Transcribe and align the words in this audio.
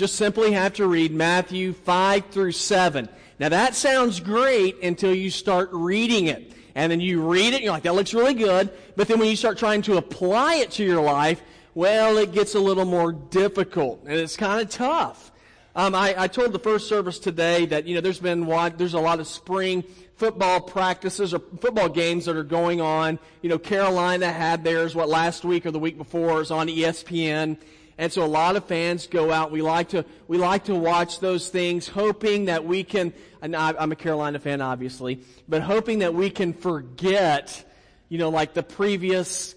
just 0.00 0.16
simply 0.16 0.52
have 0.52 0.72
to 0.72 0.86
read 0.86 1.12
Matthew 1.12 1.74
5 1.74 2.30
through 2.30 2.52
7. 2.52 3.06
Now 3.38 3.50
that 3.50 3.74
sounds 3.74 4.18
great 4.18 4.82
until 4.82 5.14
you 5.14 5.28
start 5.28 5.68
reading 5.72 6.28
it. 6.28 6.54
And 6.74 6.90
then 6.90 7.00
you 7.00 7.20
read 7.20 7.52
it, 7.52 7.56
and 7.56 7.64
you're 7.64 7.72
like, 7.74 7.82
that 7.82 7.94
looks 7.94 8.14
really 8.14 8.32
good. 8.32 8.70
But 8.96 9.08
then 9.08 9.18
when 9.18 9.28
you 9.28 9.36
start 9.36 9.58
trying 9.58 9.82
to 9.82 9.98
apply 9.98 10.54
it 10.54 10.70
to 10.72 10.84
your 10.84 11.02
life, 11.02 11.42
well, 11.74 12.16
it 12.16 12.32
gets 12.32 12.54
a 12.54 12.60
little 12.60 12.86
more 12.86 13.12
difficult. 13.12 14.04
And 14.06 14.14
it's 14.14 14.38
kind 14.38 14.62
of 14.62 14.70
tough. 14.70 15.32
Um, 15.76 15.94
I, 15.94 16.14
I, 16.16 16.28
told 16.28 16.52
the 16.52 16.58
first 16.58 16.88
service 16.88 17.18
today 17.18 17.66
that, 17.66 17.86
you 17.86 17.94
know, 17.94 18.00
there's 18.00 18.18
been, 18.18 18.46
there's 18.78 18.94
a 18.94 19.00
lot 19.00 19.20
of 19.20 19.26
spring 19.26 19.84
football 20.16 20.62
practices 20.62 21.34
or 21.34 21.40
football 21.60 21.90
games 21.90 22.24
that 22.24 22.36
are 22.36 22.42
going 22.42 22.80
on. 22.80 23.18
You 23.42 23.50
know, 23.50 23.58
Carolina 23.58 24.32
had 24.32 24.64
theirs, 24.64 24.94
what, 24.94 25.10
last 25.10 25.44
week 25.44 25.66
or 25.66 25.70
the 25.70 25.78
week 25.78 25.98
before. 25.98 26.40
It's 26.40 26.50
on 26.50 26.68
ESPN. 26.68 27.58
And 28.00 28.10
so 28.10 28.24
a 28.24 28.26
lot 28.26 28.56
of 28.56 28.64
fans 28.64 29.06
go 29.06 29.30
out. 29.30 29.50
We 29.50 29.60
like 29.60 29.90
to, 29.90 30.06
we 30.26 30.38
like 30.38 30.64
to 30.64 30.74
watch 30.74 31.20
those 31.20 31.50
things, 31.50 31.86
hoping 31.86 32.46
that 32.46 32.64
we 32.64 32.82
can, 32.82 33.12
and 33.42 33.54
I'm 33.54 33.92
a 33.92 33.94
Carolina 33.94 34.38
fan, 34.38 34.62
obviously, 34.62 35.20
but 35.46 35.60
hoping 35.60 35.98
that 35.98 36.14
we 36.14 36.30
can 36.30 36.54
forget, 36.54 37.62
you 38.08 38.16
know, 38.16 38.30
like 38.30 38.54
the 38.54 38.62
previous 38.62 39.54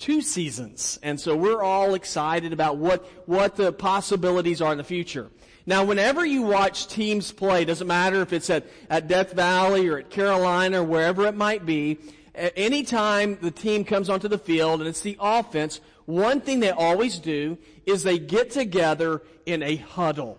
two 0.00 0.20
seasons. 0.20 0.98
And 1.00 1.20
so 1.20 1.36
we're 1.36 1.62
all 1.62 1.94
excited 1.94 2.52
about 2.52 2.76
what, 2.76 3.06
what 3.28 3.54
the 3.54 3.72
possibilities 3.72 4.60
are 4.60 4.72
in 4.72 4.78
the 4.78 4.84
future. 4.84 5.30
Now, 5.64 5.84
whenever 5.84 6.26
you 6.26 6.42
watch 6.42 6.88
teams 6.88 7.30
play, 7.30 7.64
doesn't 7.64 7.86
matter 7.86 8.20
if 8.20 8.32
it's 8.32 8.50
at, 8.50 8.66
at 8.90 9.06
Death 9.06 9.32
Valley 9.32 9.86
or 9.86 9.98
at 9.98 10.10
Carolina 10.10 10.80
or 10.80 10.84
wherever 10.84 11.24
it 11.28 11.36
might 11.36 11.64
be, 11.64 11.98
anytime 12.34 13.38
the 13.40 13.52
team 13.52 13.84
comes 13.84 14.10
onto 14.10 14.26
the 14.26 14.38
field 14.38 14.80
and 14.80 14.88
it's 14.88 15.02
the 15.02 15.16
offense, 15.20 15.80
one 16.06 16.40
thing 16.40 16.60
they 16.60 16.70
always 16.70 17.18
do 17.18 17.58
is 17.84 18.02
they 18.02 18.18
get 18.18 18.50
together 18.50 19.22
in 19.44 19.62
a 19.62 19.76
huddle. 19.76 20.38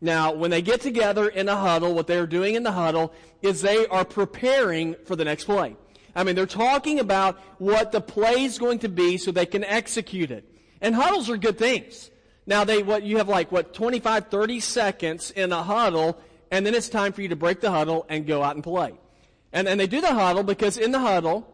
Now, 0.00 0.32
when 0.32 0.50
they 0.50 0.62
get 0.62 0.80
together 0.80 1.28
in 1.28 1.48
a 1.48 1.56
huddle, 1.56 1.94
what 1.94 2.06
they're 2.06 2.26
doing 2.26 2.54
in 2.54 2.62
the 2.62 2.72
huddle 2.72 3.12
is 3.42 3.60
they 3.60 3.86
are 3.88 4.04
preparing 4.04 4.94
for 5.04 5.14
the 5.14 5.24
next 5.24 5.44
play. 5.44 5.76
I 6.14 6.24
mean, 6.24 6.34
they're 6.34 6.46
talking 6.46 6.98
about 7.00 7.38
what 7.58 7.92
the 7.92 8.00
play 8.00 8.44
is 8.44 8.58
going 8.58 8.78
to 8.80 8.88
be 8.88 9.18
so 9.18 9.30
they 9.30 9.46
can 9.46 9.64
execute 9.64 10.30
it. 10.30 10.44
And 10.80 10.94
huddles 10.94 11.28
are 11.28 11.36
good 11.36 11.58
things. 11.58 12.10
Now 12.46 12.64
they, 12.64 12.82
what, 12.82 13.02
you 13.02 13.18
have 13.18 13.28
like, 13.28 13.52
what, 13.52 13.74
25, 13.74 14.28
30 14.28 14.60
seconds 14.60 15.30
in 15.32 15.52
a 15.52 15.62
huddle, 15.62 16.18
and 16.50 16.64
then 16.64 16.74
it's 16.74 16.88
time 16.88 17.12
for 17.12 17.22
you 17.22 17.28
to 17.28 17.36
break 17.36 17.60
the 17.60 17.70
huddle 17.70 18.06
and 18.08 18.26
go 18.26 18.42
out 18.42 18.54
and 18.54 18.64
play. 18.64 18.94
And, 19.52 19.68
and 19.68 19.78
they 19.78 19.86
do 19.86 20.00
the 20.00 20.14
huddle 20.14 20.42
because 20.42 20.78
in 20.78 20.92
the 20.92 20.98
huddle, 20.98 21.46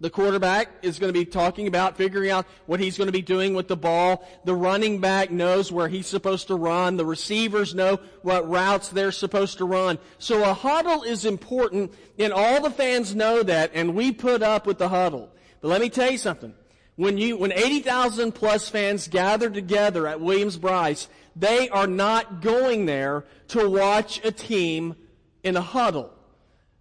the 0.00 0.08
quarterback 0.08 0.70
is 0.80 0.98
going 0.98 1.12
to 1.12 1.18
be 1.18 1.26
talking 1.26 1.66
about 1.66 1.98
figuring 1.98 2.30
out 2.30 2.46
what 2.64 2.80
he's 2.80 2.96
going 2.96 3.08
to 3.08 3.12
be 3.12 3.20
doing 3.20 3.52
with 3.52 3.68
the 3.68 3.76
ball. 3.76 4.26
The 4.44 4.54
running 4.54 4.98
back 4.98 5.30
knows 5.30 5.70
where 5.70 5.88
he's 5.88 6.06
supposed 6.06 6.46
to 6.46 6.54
run. 6.54 6.96
The 6.96 7.04
receivers 7.04 7.74
know 7.74 8.00
what 8.22 8.48
routes 8.48 8.88
they're 8.88 9.12
supposed 9.12 9.58
to 9.58 9.66
run. 9.66 9.98
So 10.18 10.42
a 10.42 10.54
huddle 10.54 11.02
is 11.02 11.26
important 11.26 11.92
and 12.18 12.32
all 12.32 12.62
the 12.62 12.70
fans 12.70 13.14
know 13.14 13.42
that 13.42 13.72
and 13.74 13.94
we 13.94 14.10
put 14.10 14.42
up 14.42 14.66
with 14.66 14.78
the 14.78 14.88
huddle. 14.88 15.30
But 15.60 15.68
let 15.68 15.82
me 15.82 15.90
tell 15.90 16.10
you 16.10 16.18
something. 16.18 16.54
When 16.96 17.18
you, 17.18 17.36
when 17.36 17.52
80,000 17.52 18.32
plus 18.32 18.68
fans 18.70 19.06
gather 19.06 19.50
together 19.50 20.06
at 20.06 20.20
Williams-Brice, 20.20 21.08
they 21.36 21.68
are 21.68 21.86
not 21.86 22.40
going 22.40 22.86
there 22.86 23.24
to 23.48 23.68
watch 23.68 24.24
a 24.24 24.32
team 24.32 24.96
in 25.42 25.56
a 25.56 25.62
huddle. 25.62 26.12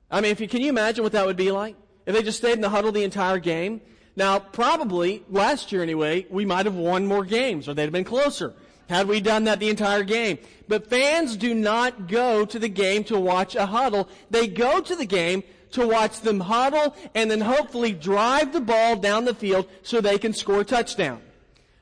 I 0.09 0.21
mean, 0.21 0.31
if 0.31 0.39
you, 0.39 0.47
can 0.47 0.61
you 0.61 0.69
imagine 0.69 1.03
what 1.03 1.13
that 1.13 1.25
would 1.25 1.37
be 1.37 1.51
like? 1.51 1.75
If 2.09 2.15
they 2.15 2.23
just 2.23 2.39
stayed 2.39 2.53
in 2.53 2.61
the 2.61 2.69
huddle 2.69 2.91
the 2.91 3.03
entire 3.03 3.37
game? 3.37 3.81
Now, 4.15 4.39
probably, 4.39 5.23
last 5.29 5.71
year 5.71 5.83
anyway, 5.83 6.25
we 6.31 6.43
might 6.43 6.65
have 6.65 6.73
won 6.73 7.05
more 7.05 7.23
games, 7.23 7.69
or 7.69 7.75
they'd 7.75 7.83
have 7.83 7.91
been 7.91 8.03
closer 8.03 8.55
had 8.89 9.07
we 9.07 9.21
done 9.21 9.43
that 9.43 9.59
the 9.59 9.69
entire 9.69 10.01
game. 10.01 10.39
But 10.67 10.89
fans 10.89 11.37
do 11.37 11.53
not 11.53 12.07
go 12.07 12.45
to 12.45 12.57
the 12.57 12.67
game 12.67 13.03
to 13.03 13.19
watch 13.19 13.55
a 13.55 13.67
huddle. 13.67 14.09
They 14.31 14.47
go 14.47 14.81
to 14.81 14.95
the 14.95 15.05
game 15.05 15.43
to 15.73 15.87
watch 15.87 16.21
them 16.21 16.39
huddle 16.39 16.95
and 17.13 17.29
then 17.29 17.41
hopefully 17.41 17.93
drive 17.93 18.53
the 18.53 18.61
ball 18.61 18.95
down 18.95 19.25
the 19.25 19.35
field 19.35 19.69
so 19.83 20.01
they 20.01 20.17
can 20.17 20.33
score 20.33 20.61
a 20.61 20.65
touchdown. 20.65 21.21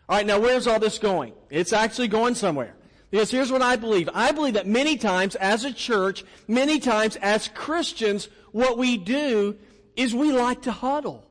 Alright, 0.09 0.27
now 0.27 0.41
where's 0.41 0.67
all 0.67 0.81
this 0.81 0.99
going? 0.99 1.31
It's 1.49 1.71
actually 1.71 2.09
going 2.09 2.35
somewhere. 2.35 2.75
Because 3.11 3.31
here's 3.31 3.53
what 3.53 3.61
I 3.61 3.77
believe. 3.77 4.09
I 4.13 4.33
believe 4.33 4.55
that 4.55 4.67
many 4.67 4.97
times 4.97 5.35
as 5.35 5.63
a 5.63 5.71
church, 5.71 6.25
many 6.49 6.79
times 6.79 7.15
as 7.21 7.47
Christians, 7.47 8.27
what 8.51 8.77
we 8.77 8.97
do 8.97 9.55
is 9.97 10.15
we 10.15 10.31
like 10.31 10.61
to 10.61 10.71
huddle. 10.71 11.25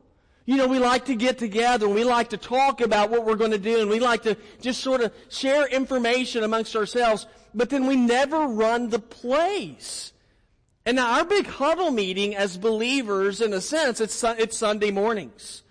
You 0.44 0.56
know, 0.56 0.68
we 0.68 0.78
like 0.78 1.06
to 1.06 1.16
get 1.16 1.38
together 1.38 1.86
and 1.86 1.94
we 1.94 2.04
like 2.04 2.30
to 2.30 2.36
talk 2.36 2.80
about 2.80 3.10
what 3.10 3.24
we're 3.24 3.36
going 3.36 3.50
to 3.52 3.58
do 3.58 3.80
and 3.80 3.90
we 3.90 3.98
like 3.98 4.22
to 4.24 4.36
just 4.60 4.80
sort 4.80 5.00
of 5.00 5.12
share 5.28 5.66
information 5.66 6.44
amongst 6.44 6.76
ourselves, 6.76 7.26
but 7.54 7.70
then 7.70 7.86
we 7.86 7.96
never 7.96 8.46
run 8.46 8.90
the 8.90 8.98
place. 8.98 10.12
And 10.84 10.96
now 10.96 11.18
our 11.18 11.24
big 11.24 11.46
huddle 11.46 11.90
meeting 11.90 12.36
as 12.36 12.56
believers, 12.56 13.40
in 13.40 13.52
a 13.52 13.60
sense, 13.60 14.00
it's, 14.00 14.22
it's 14.22 14.56
Sunday 14.56 14.92
mornings. 14.92 15.64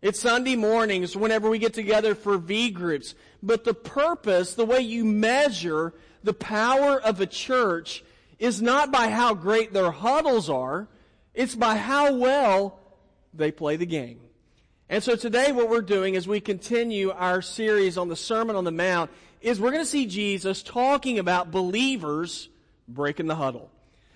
It's 0.00 0.18
Sunday 0.18 0.56
mornings 0.56 1.14
whenever 1.14 1.50
we 1.50 1.58
get 1.58 1.74
together 1.74 2.14
for 2.14 2.38
V 2.38 2.70
groups. 2.70 3.14
But 3.42 3.64
the 3.64 3.74
purpose, 3.74 4.54
the 4.54 4.64
way 4.64 4.80
you 4.80 5.04
measure 5.04 5.92
the 6.24 6.32
power 6.32 7.00
of 7.00 7.20
a 7.20 7.26
church 7.26 8.02
is 8.38 8.62
not 8.62 8.90
by 8.90 9.10
how 9.10 9.34
great 9.34 9.74
their 9.74 9.90
huddles 9.90 10.48
are. 10.48 10.88
It's 11.34 11.54
by 11.54 11.76
how 11.76 12.14
well 12.14 12.78
they 13.32 13.50
play 13.50 13.76
the 13.76 13.86
game. 13.86 14.20
And 14.88 15.02
so 15.02 15.16
today 15.16 15.52
what 15.52 15.70
we're 15.70 15.80
doing 15.80 16.16
as 16.16 16.28
we 16.28 16.40
continue 16.40 17.10
our 17.10 17.40
series 17.40 17.96
on 17.96 18.08
the 18.08 18.16
Sermon 18.16 18.56
on 18.56 18.64
the 18.64 18.72
Mount 18.72 19.10
is 19.40 19.60
we're 19.60 19.70
going 19.70 19.82
to 19.82 19.90
see 19.90 20.06
Jesus 20.06 20.62
talking 20.62 21.18
about 21.18 21.50
believers 21.50 22.48
breaking 22.86 23.26
the 23.26 23.34
huddle 23.34 23.70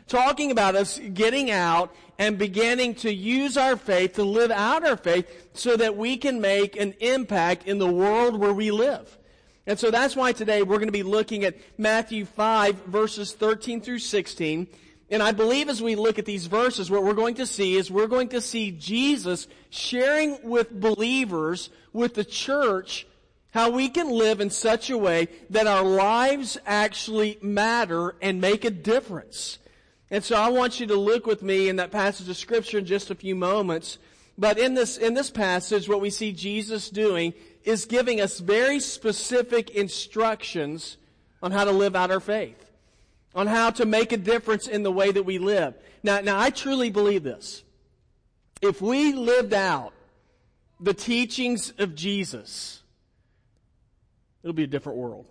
talking 0.08 0.50
about 0.50 0.74
us 0.74 0.98
getting 1.14 1.50
out 1.50 1.94
and 2.18 2.38
beginning 2.38 2.94
to 2.94 3.12
use 3.12 3.56
our 3.56 3.76
faith 3.76 4.14
to 4.14 4.24
live 4.24 4.50
out 4.50 4.86
our 4.86 4.96
faith 4.96 5.48
so 5.52 5.76
that 5.76 5.96
we 5.96 6.16
can 6.16 6.40
make 6.40 6.76
an 6.76 6.94
impact 7.00 7.66
in 7.66 7.78
the 7.78 7.90
world 7.90 8.38
where 8.38 8.52
we 8.52 8.70
live. 8.70 9.18
And 9.66 9.78
so 9.78 9.90
that's 9.90 10.14
why 10.14 10.32
today 10.32 10.62
we're 10.62 10.76
going 10.76 10.88
to 10.88 10.92
be 10.92 11.02
looking 11.02 11.44
at 11.44 11.56
Matthew 11.76 12.24
5 12.24 12.84
verses 12.84 13.32
13 13.32 13.80
through 13.80 13.98
16. 13.98 14.68
And 15.08 15.22
I 15.22 15.32
believe 15.32 15.68
as 15.68 15.80
we 15.80 15.94
look 15.94 16.18
at 16.18 16.24
these 16.24 16.46
verses, 16.46 16.90
what 16.90 17.04
we're 17.04 17.14
going 17.14 17.36
to 17.36 17.46
see 17.46 17.76
is 17.76 17.90
we're 17.90 18.08
going 18.08 18.28
to 18.30 18.40
see 18.40 18.72
Jesus 18.72 19.46
sharing 19.70 20.38
with 20.42 20.80
believers, 20.80 21.70
with 21.92 22.14
the 22.14 22.24
church, 22.24 23.06
how 23.52 23.70
we 23.70 23.88
can 23.88 24.10
live 24.10 24.40
in 24.40 24.50
such 24.50 24.90
a 24.90 24.98
way 24.98 25.28
that 25.50 25.66
our 25.66 25.84
lives 25.84 26.58
actually 26.66 27.38
matter 27.40 28.16
and 28.20 28.40
make 28.40 28.64
a 28.64 28.70
difference. 28.70 29.58
And 30.10 30.22
so 30.22 30.36
I 30.36 30.48
want 30.48 30.80
you 30.80 30.86
to 30.88 30.96
look 30.96 31.24
with 31.24 31.42
me 31.42 31.68
in 31.68 31.76
that 31.76 31.92
passage 31.92 32.28
of 32.28 32.36
scripture 32.36 32.78
in 32.78 32.84
just 32.84 33.10
a 33.10 33.14
few 33.14 33.34
moments. 33.34 33.98
But 34.36 34.58
in 34.58 34.74
this, 34.74 34.98
in 34.98 35.14
this 35.14 35.30
passage, 35.30 35.88
what 35.88 36.00
we 36.00 36.10
see 36.10 36.32
Jesus 36.32 36.90
doing 36.90 37.32
is 37.64 37.86
giving 37.86 38.20
us 38.20 38.40
very 38.40 38.80
specific 38.80 39.70
instructions 39.70 40.96
on 41.42 41.52
how 41.52 41.64
to 41.64 41.72
live 41.72 41.96
out 41.96 42.10
our 42.10 42.20
faith. 42.20 42.65
On 43.36 43.46
how 43.46 43.70
to 43.70 43.86
make 43.86 44.10
a 44.12 44.16
difference 44.16 44.66
in 44.66 44.82
the 44.82 44.90
way 44.90 45.12
that 45.12 45.22
we 45.22 45.38
live. 45.38 45.74
Now, 46.02 46.20
now 46.20 46.40
I 46.40 46.50
truly 46.50 46.90
believe 46.90 47.22
this. 47.22 47.62
If 48.62 48.80
we 48.80 49.12
lived 49.12 49.52
out 49.52 49.92
the 50.80 50.94
teachings 50.94 51.72
of 51.78 51.94
Jesus, 51.94 52.82
it'll 54.42 54.54
be 54.54 54.64
a 54.64 54.66
different 54.66 54.98
world. 54.98 55.26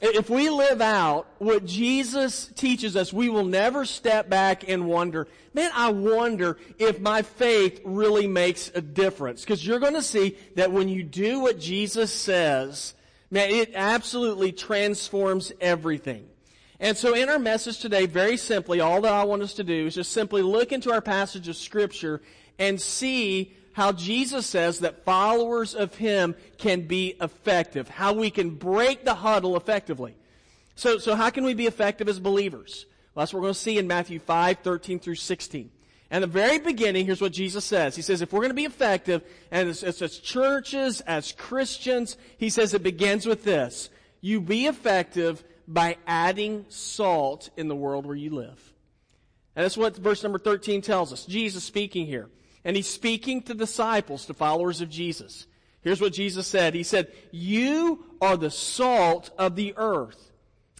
If 0.00 0.28
we 0.28 0.50
live 0.50 0.80
out 0.80 1.26
what 1.38 1.64
Jesus 1.64 2.50
teaches 2.56 2.96
us, 2.96 3.12
we 3.12 3.28
will 3.28 3.44
never 3.44 3.84
step 3.84 4.28
back 4.28 4.68
and 4.68 4.86
wonder, 4.86 5.28
man, 5.52 5.70
I 5.74 5.92
wonder 5.92 6.58
if 6.78 7.00
my 7.00 7.22
faith 7.22 7.80
really 7.84 8.26
makes 8.26 8.72
a 8.74 8.80
difference. 8.80 9.42
Because 9.42 9.64
you're 9.64 9.78
going 9.78 9.94
to 9.94 10.02
see 10.02 10.36
that 10.56 10.72
when 10.72 10.88
you 10.88 11.04
do 11.04 11.40
what 11.40 11.60
Jesus 11.60 12.12
says, 12.12 12.94
man, 13.30 13.50
it 13.50 13.72
absolutely 13.74 14.52
transforms 14.52 15.52
everything. 15.60 16.26
And 16.84 16.98
so 16.98 17.14
in 17.14 17.30
our 17.30 17.38
message 17.38 17.78
today, 17.78 18.04
very 18.04 18.36
simply, 18.36 18.80
all 18.80 19.00
that 19.00 19.12
I 19.12 19.24
want 19.24 19.40
us 19.40 19.54
to 19.54 19.64
do 19.64 19.86
is 19.86 19.94
just 19.94 20.12
simply 20.12 20.42
look 20.42 20.70
into 20.70 20.92
our 20.92 21.00
passage 21.00 21.48
of 21.48 21.56
scripture 21.56 22.20
and 22.58 22.78
see 22.78 23.54
how 23.72 23.92
Jesus 23.92 24.44
says 24.44 24.80
that 24.80 25.02
followers 25.02 25.74
of 25.74 25.94
Him 25.94 26.34
can 26.58 26.82
be 26.82 27.16
effective, 27.22 27.88
how 27.88 28.12
we 28.12 28.28
can 28.28 28.50
break 28.50 29.06
the 29.06 29.14
huddle 29.14 29.56
effectively. 29.56 30.14
So, 30.74 30.98
so 30.98 31.14
how 31.14 31.30
can 31.30 31.44
we 31.44 31.54
be 31.54 31.66
effective 31.66 32.06
as 32.06 32.20
believers? 32.20 32.84
Well, 33.14 33.22
that's 33.22 33.32
what 33.32 33.38
we're 33.38 33.46
going 33.46 33.54
to 33.54 33.60
see 33.60 33.78
in 33.78 33.86
Matthew 33.86 34.18
5, 34.18 34.58
13 34.58 34.98
through 34.98 35.14
16. 35.14 35.70
And 36.10 36.22
the 36.22 36.28
very 36.28 36.58
beginning, 36.58 37.06
here's 37.06 37.22
what 37.22 37.32
Jesus 37.32 37.64
says. 37.64 37.96
He 37.96 38.02
says, 38.02 38.20
if 38.20 38.30
we're 38.30 38.40
going 38.40 38.50
to 38.50 38.54
be 38.54 38.66
effective, 38.66 39.22
and 39.50 39.70
as, 39.70 39.82
as, 39.82 40.02
as 40.02 40.18
churches, 40.18 41.00
as 41.06 41.32
Christians, 41.32 42.18
he 42.36 42.50
says 42.50 42.74
it 42.74 42.82
begins 42.82 43.24
with 43.24 43.42
this. 43.42 43.88
You 44.20 44.42
be 44.42 44.66
effective 44.66 45.42
by 45.66 45.96
adding 46.06 46.66
salt 46.68 47.50
in 47.56 47.68
the 47.68 47.76
world 47.76 48.06
where 48.06 48.16
you 48.16 48.30
live. 48.30 48.72
And 49.56 49.64
that's 49.64 49.76
what 49.76 49.96
verse 49.96 50.22
number 50.22 50.38
13 50.38 50.82
tells 50.82 51.12
us. 51.12 51.24
Jesus 51.24 51.64
speaking 51.64 52.06
here 52.06 52.28
and 52.64 52.76
he's 52.76 52.88
speaking 52.88 53.42
to 53.42 53.54
disciples, 53.54 54.26
to 54.26 54.34
followers 54.34 54.80
of 54.80 54.88
Jesus. 54.88 55.46
Here's 55.82 56.00
what 56.00 56.14
Jesus 56.14 56.46
said. 56.46 56.74
He 56.74 56.82
said, 56.82 57.12
You 57.30 58.04
are 58.20 58.36
the 58.36 58.50
salt 58.50 59.30
of 59.38 59.54
the 59.54 59.74
earth. 59.76 60.32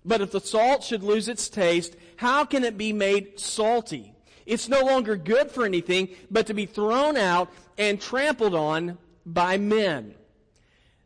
But 0.04 0.20
if 0.20 0.32
the 0.32 0.40
salt 0.40 0.82
should 0.82 1.02
lose 1.02 1.28
its 1.28 1.48
taste, 1.48 1.96
how 2.16 2.44
can 2.44 2.64
it 2.64 2.76
be 2.76 2.92
made 2.92 3.38
salty? 3.38 4.14
It's 4.46 4.68
no 4.68 4.80
longer 4.80 5.16
good 5.16 5.50
for 5.50 5.64
anything 5.64 6.10
but 6.30 6.46
to 6.46 6.54
be 6.54 6.66
thrown 6.66 7.16
out 7.16 7.50
and 7.78 8.00
trampled 8.00 8.54
on 8.54 8.98
by 9.24 9.56
men. 9.56 10.14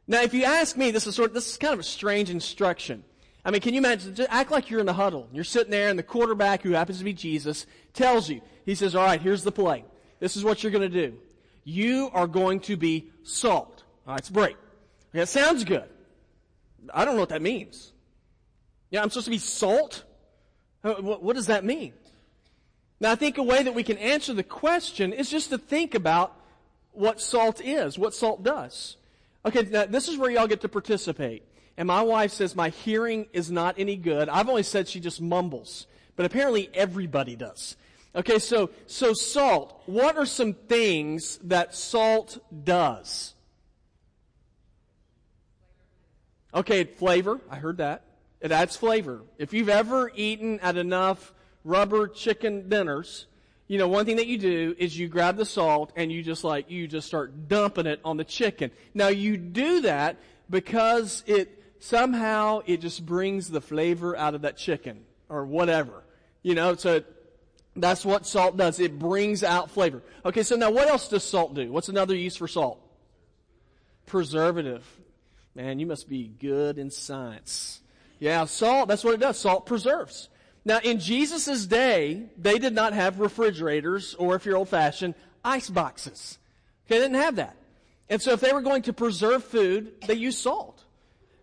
Now, 0.07 0.23
if 0.23 0.33
you 0.33 0.45
ask 0.45 0.77
me, 0.77 0.91
this 0.91 1.07
is 1.07 1.15
sort 1.15 1.31
of, 1.31 1.35
this 1.35 1.51
is 1.51 1.57
kind 1.57 1.75
of 1.75 1.81
a 1.81 1.85
strange 1.85 2.31
instruction. 2.31 3.05
I 3.44 3.50
mean, 3.50 3.61
can 3.61 3.73
you 3.73 3.79
imagine? 3.79 4.14
Just 4.14 4.31
act 4.31 4.50
like 4.50 4.69
you're 4.69 4.81
in 4.81 4.87
the 4.87 4.93
huddle. 4.93 5.29
You're 5.32 5.44
sitting 5.44 5.70
there, 5.70 5.88
and 5.88 5.99
the 5.99 6.02
quarterback, 6.02 6.62
who 6.62 6.73
happens 6.73 6.99
to 6.99 7.05
be 7.05 7.12
Jesus, 7.12 7.67
tells 7.94 8.29
you. 8.29 8.40
He 8.67 8.75
says, 8.75 8.94
"All 8.94 9.05
right, 9.05 9.20
here's 9.20 9.43
the 9.43 9.52
play. 9.52 9.85
This 10.20 10.37
is 10.37 10.44
what 10.44 10.62
you're 10.62 10.73
going 10.73 10.90
to 10.90 11.08
do. 11.08 11.17
You 11.64 12.11
are 12.12 12.26
going 12.26 12.61
to 12.61 12.76
be 12.76 13.11
salt. 13.23 13.85
All 14.06 14.12
right, 14.12 14.20
it's 14.20 14.31
break. 14.31 14.56
Okay, 15.11 15.20
that 15.20 15.29
sounds 15.29 15.64
good. 15.64 15.88
I 16.93 17.05
don't 17.05 17.14
know 17.14 17.20
what 17.20 17.29
that 17.31 17.43
means. 17.43 17.93
Yeah, 18.90 19.02
I'm 19.02 19.11
supposed 19.11 19.26
to 19.26 19.31
be 19.31 19.38
salt. 19.38 20.05
What 20.82 21.37
does 21.37 21.46
that 21.46 21.64
mean? 21.64 21.93
Now, 23.00 23.12
I 23.12 23.14
think 23.14 23.38
a 23.38 23.43
way 23.43 23.62
that 23.62 23.75
we 23.75 23.82
can 23.82 23.99
answer 23.99 24.35
the 24.35 24.43
question 24.43 25.12
is 25.12 25.31
just 25.31 25.50
to 25.50 25.58
think 25.58 25.94
about 25.94 26.35
what 26.93 27.20
salt 27.20 27.61
is, 27.61 27.99
what 27.99 28.14
salt 28.14 28.43
does. 28.43 28.96
Okay, 29.44 29.62
now 29.62 29.85
this 29.87 30.08
is 30.08 30.17
where 30.17 30.31
y'all 30.31 30.46
get 30.46 30.62
to 30.62 30.69
participate. 30.69 31.44
And 31.79 31.87
my 31.87 32.03
wife 32.03 32.33
says 32.33 32.57
my 32.57 32.71
hearing 32.71 33.29
is 33.33 33.53
not 33.53 33.77
any 33.79 33.95
good. 33.97 34.29
I've 34.29 34.49
only 34.49 34.65
said 34.65 34.89
she 34.89 34.99
just 34.99 35.23
mumbles, 35.23 35.87
but 36.17 36.27
apparently 36.27 36.69
everybody 36.75 37.37
does. 37.37 37.77
Okay, 38.17 38.41
so, 38.41 38.71
so 38.87 39.13
salt. 39.13 39.81
What 39.87 40.17
are 40.17 40.27
some 40.27 40.55
things 40.55 41.39
that 41.45 41.77
salt 41.77 42.39
does? 42.65 43.35
Okay, 46.53 46.83
flavor. 46.83 47.41
I 47.49 47.57
heard 47.57 47.77
that. 47.77 48.03
It 48.41 48.51
adds 48.51 48.77
flavor. 48.77 49.23
If 49.39 49.53
you've 49.53 49.69
ever 49.69 50.11
eaten 50.17 50.59
at 50.59 50.77
enough 50.77 51.33
rubber 51.63 52.09
chicken 52.09 52.69
dinners, 52.69 53.27
you 53.69 53.79
know, 53.79 53.87
one 53.87 54.05
thing 54.05 54.17
that 54.17 54.27
you 54.27 54.39
do 54.39 54.75
is 54.79 54.99
you 54.99 55.07
grab 55.07 55.37
the 55.37 55.45
salt 55.45 55.93
and 55.95 56.11
you 56.11 56.25
just 56.25 56.43
like, 56.43 56.73
you 56.73 56.89
just 56.89 57.07
start 57.07 57.47
dumping 57.47 57.87
it 57.87 58.01
on 58.05 58.17
the 58.17 58.25
chicken. 58.25 58.73
Now 58.95 59.09
you 59.09 59.37
do 59.37 59.83
that 59.83 60.17
because 60.51 61.23
it 61.27 61.55
somehow 61.81 62.63
it 62.67 62.81
just 62.81 63.05
brings 63.05 63.49
the 63.49 63.61
flavor 63.61 64.17
out 64.17 64.35
of 64.35 64.43
that 64.43 64.57
chicken 64.57 65.05
or 65.29 65.45
whatever. 65.45 66.05
You 66.43 66.55
know, 66.55 66.75
so 66.75 67.03
that's 67.77 68.05
what 68.05 68.27
salt 68.27 68.57
does. 68.57 68.81
It 68.81 68.99
brings 68.99 69.43
out 69.43 69.71
flavor. 69.71 70.03
Okay, 70.25 70.43
so 70.43 70.57
now 70.57 70.71
what 70.71 70.89
else 70.89 71.09
does 71.09 71.25
salt 71.25 71.55
do? 71.55 71.71
What's 71.71 71.89
another 71.89 72.15
use 72.15 72.37
for 72.37 72.49
salt? 72.49 72.81
Preservative. 74.07 74.85
Man, 75.55 75.79
you 75.79 75.87
must 75.87 76.09
be 76.09 76.29
good 76.29 76.79
in 76.79 76.91
science. 76.91 77.81
Yeah, 78.19 78.45
salt, 78.47 78.89
that's 78.89 79.05
what 79.05 79.15
it 79.15 79.21
does. 79.21 79.39
Salt 79.39 79.67
preserves. 79.67 80.29
Now, 80.65 80.81
in 80.83 80.99
Jesus' 80.99 81.67
day, 81.67 82.25
they 82.37 82.59
did 82.59 82.75
not 82.75 82.93
have 82.93 83.21
refrigerators, 83.21 84.15
or 84.15 84.35
if 84.35 84.45
you're 84.45 84.57
old 84.57 84.69
fashioned, 84.69 85.15
ice 85.45 85.71
boxes. 85.71 86.39
Okay, 86.87 86.99
they 86.99 87.05
didn't 87.05 87.23
have 87.23 87.37
that. 87.37 87.57
And 88.09 88.21
so 88.21 88.33
if 88.33 88.41
they 88.41 88.53
were 88.53 88.63
going 88.63 88.83
to 88.83 88.93
preserve 88.93 89.45
food, 89.45 90.01
they 90.07 90.15
used 90.15 90.39
salt. 90.39 90.83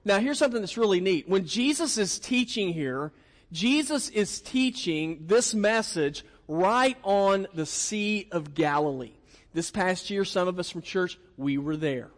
Now, 0.05 0.19
here's 0.19 0.37
something 0.37 0.61
that's 0.61 0.77
really 0.77 1.01
neat. 1.01 1.27
When 1.27 1.47
Jesus 1.47 1.97
is 1.97 2.19
teaching 2.19 2.73
here, 2.73 3.11
Jesus 3.51 4.09
is 4.09 4.39
teaching 4.39 5.23
this 5.25 5.55
message 5.55 6.23
right 6.47 6.95
on 7.03 7.47
the 7.55 7.65
Sea 7.65 8.27
of 8.31 8.53
Galilee. 8.53 9.13
This 9.53 9.71
past 9.71 10.11
year, 10.11 10.23
some 10.23 10.47
of 10.47 10.59
us 10.59 10.69
from 10.69 10.83
church, 10.83 11.17
we 11.37 11.57
were 11.57 11.75
there. 11.75 12.09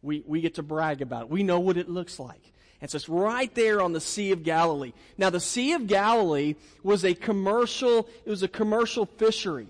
We, 0.00 0.22
we 0.26 0.40
get 0.40 0.54
to 0.54 0.62
brag 0.62 1.02
about 1.02 1.24
it. 1.24 1.30
We 1.30 1.42
know 1.42 1.60
what 1.60 1.76
it 1.76 1.88
looks 1.88 2.18
like. 2.18 2.40
And 2.80 2.90
so 2.90 2.96
it's 2.96 3.08
right 3.08 3.54
there 3.54 3.82
on 3.82 3.92
the 3.92 4.00
Sea 4.00 4.32
of 4.32 4.42
Galilee. 4.42 4.92
Now, 5.18 5.30
the 5.30 5.40
Sea 5.40 5.72
of 5.72 5.86
Galilee 5.86 6.54
was 6.82 7.04
a 7.04 7.14
commercial, 7.14 8.08
it 8.24 8.30
was 8.30 8.42
a 8.42 8.48
commercial 8.48 9.04
fishery. 9.04 9.68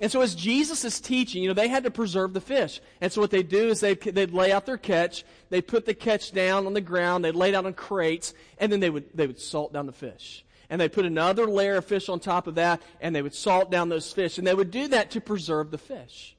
And 0.00 0.10
so 0.10 0.20
as 0.22 0.34
Jesus 0.34 0.84
is 0.84 1.00
teaching, 1.00 1.42
you 1.42 1.48
know, 1.48 1.54
they 1.54 1.68
had 1.68 1.84
to 1.84 1.90
preserve 1.90 2.32
the 2.34 2.40
fish. 2.40 2.80
And 3.00 3.12
so 3.12 3.20
what 3.20 3.30
they 3.30 3.44
do 3.44 3.68
is 3.68 3.80
they, 3.80 3.94
they'd 3.94 4.32
lay 4.32 4.50
out 4.50 4.66
their 4.66 4.76
catch, 4.76 5.24
they'd 5.50 5.66
put 5.66 5.86
the 5.86 5.94
catch 5.94 6.32
down 6.32 6.66
on 6.66 6.74
the 6.74 6.80
ground, 6.80 7.24
they'd 7.24 7.36
lay 7.36 7.50
it 7.50 7.54
out 7.54 7.66
on 7.66 7.74
crates, 7.74 8.34
and 8.58 8.72
then 8.72 8.80
they 8.80 8.90
would, 8.90 9.04
they 9.14 9.26
would 9.26 9.40
salt 9.40 9.72
down 9.72 9.86
the 9.86 9.92
fish. 9.92 10.44
And 10.68 10.80
they'd 10.80 10.92
put 10.92 11.04
another 11.04 11.46
layer 11.46 11.76
of 11.76 11.84
fish 11.84 12.08
on 12.08 12.18
top 12.18 12.46
of 12.46 12.56
that, 12.56 12.82
and 13.00 13.14
they 13.14 13.22
would 13.22 13.34
salt 13.34 13.70
down 13.70 13.88
those 13.88 14.12
fish. 14.12 14.38
And 14.38 14.46
they 14.46 14.54
would 14.54 14.70
do 14.70 14.88
that 14.88 15.12
to 15.12 15.20
preserve 15.20 15.70
the 15.70 15.78
fish. 15.78 16.36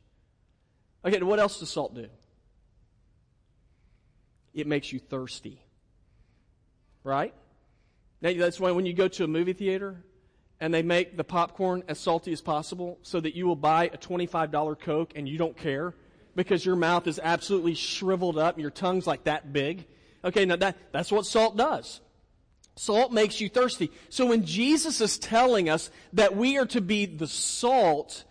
Okay, 1.05 1.21
what 1.21 1.39
else 1.39 1.59
does 1.59 1.69
salt 1.69 1.95
do? 1.95 2.07
It 4.53 4.67
makes 4.67 4.91
you 4.91 4.99
thirsty. 4.99 5.61
Right? 7.03 7.33
Now, 8.21 8.33
that's 8.33 8.59
why 8.59 8.71
when 8.71 8.85
you 8.85 8.93
go 8.93 9.07
to 9.07 9.23
a 9.23 9.27
movie 9.27 9.53
theater 9.53 10.03
and 10.59 10.73
they 10.73 10.81
make 10.81 11.17
the 11.17 11.23
popcorn 11.23 11.83
as 11.87 11.99
salty 11.99 12.31
as 12.31 12.41
possible 12.41 12.97
so 13.01 13.19
that 13.19 13.35
you 13.35 13.45
will 13.45 13.55
buy 13.55 13.85
a 13.93 13.97
$25 13.97 14.79
Coke 14.79 15.11
and 15.15 15.27
you 15.27 15.37
don't 15.37 15.57
care 15.57 15.93
because 16.35 16.65
your 16.65 16.75
mouth 16.75 17.07
is 17.07 17.19
absolutely 17.21 17.75
shriveled 17.75 18.37
up 18.37 18.55
and 18.55 18.61
your 18.61 18.71
tongue's 18.71 19.07
like 19.07 19.25
that 19.25 19.51
big. 19.51 19.85
Okay, 20.23 20.45
now 20.45 20.55
that, 20.55 20.77
that's 20.91 21.11
what 21.11 21.25
salt 21.25 21.57
does. 21.57 22.01
Salt 22.75 23.13
makes 23.13 23.39
you 23.39 23.47
thirsty. 23.47 23.91
So 24.09 24.25
when 24.25 24.45
Jesus 24.45 24.99
is 24.99 25.17
telling 25.17 25.69
us 25.69 25.89
that 26.13 26.35
we 26.35 26.57
are 26.57 26.65
to 26.67 26.81
be 26.81 27.05
the 27.05 27.27
salt 27.27 28.25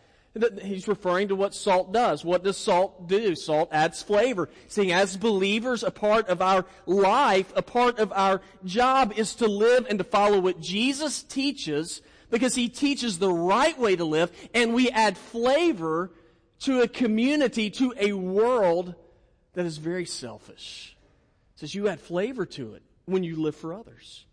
He's 0.63 0.89
referring 0.89 1.29
to 1.29 1.37
what 1.37 1.55
salt 1.55 1.93
does. 1.93 2.25
What 2.25 2.43
does 2.43 2.57
salt 2.57 3.07
do? 3.07 3.37
Salt 3.37 3.69
adds 3.71 4.03
flavor. 4.03 4.49
Seeing 4.67 4.91
as 4.91 5.17
believers, 5.17 5.85
a 5.85 5.93
part 5.93 6.29
of 6.29 6.43
our 6.43 6.67
life, 6.87 7.53
a 7.55 7.63
part 7.63 8.01
of 8.01 8.13
our 8.13 8.41
job 8.65 9.13
is 9.17 9.37
to 9.37 9.47
live 9.47 9.87
and 9.89 9.99
to 9.99 10.05
follow 10.05 10.41
what 10.41 10.61
Jesus 10.61 11.23
teaches 11.23 12.03
because 12.35 12.57
he 12.57 12.69
teaches 12.69 13.21
the 13.21 13.31
right 13.31 13.79
way 13.79 13.95
to 13.95 14.05
live 14.05 14.33
and 14.53 14.75
we 14.75 14.91
add 14.91 15.17
flavor 15.17 16.11
to 16.59 16.81
a 16.81 16.89
community, 16.89 17.71
to 17.71 17.95
a 17.97 18.13
world 18.13 18.97
that 19.53 19.65
is 19.65 19.79
very 19.79 20.05
selfish. 20.05 20.97
Says 21.55 21.77
you 21.77 21.87
add 21.87 22.01
flavor 22.01 22.45
to 22.45 22.75
it 22.75 22.83
when 23.05 23.23
you 23.23 23.37
live 23.37 23.55
for 23.55 23.73
others. 23.73 24.25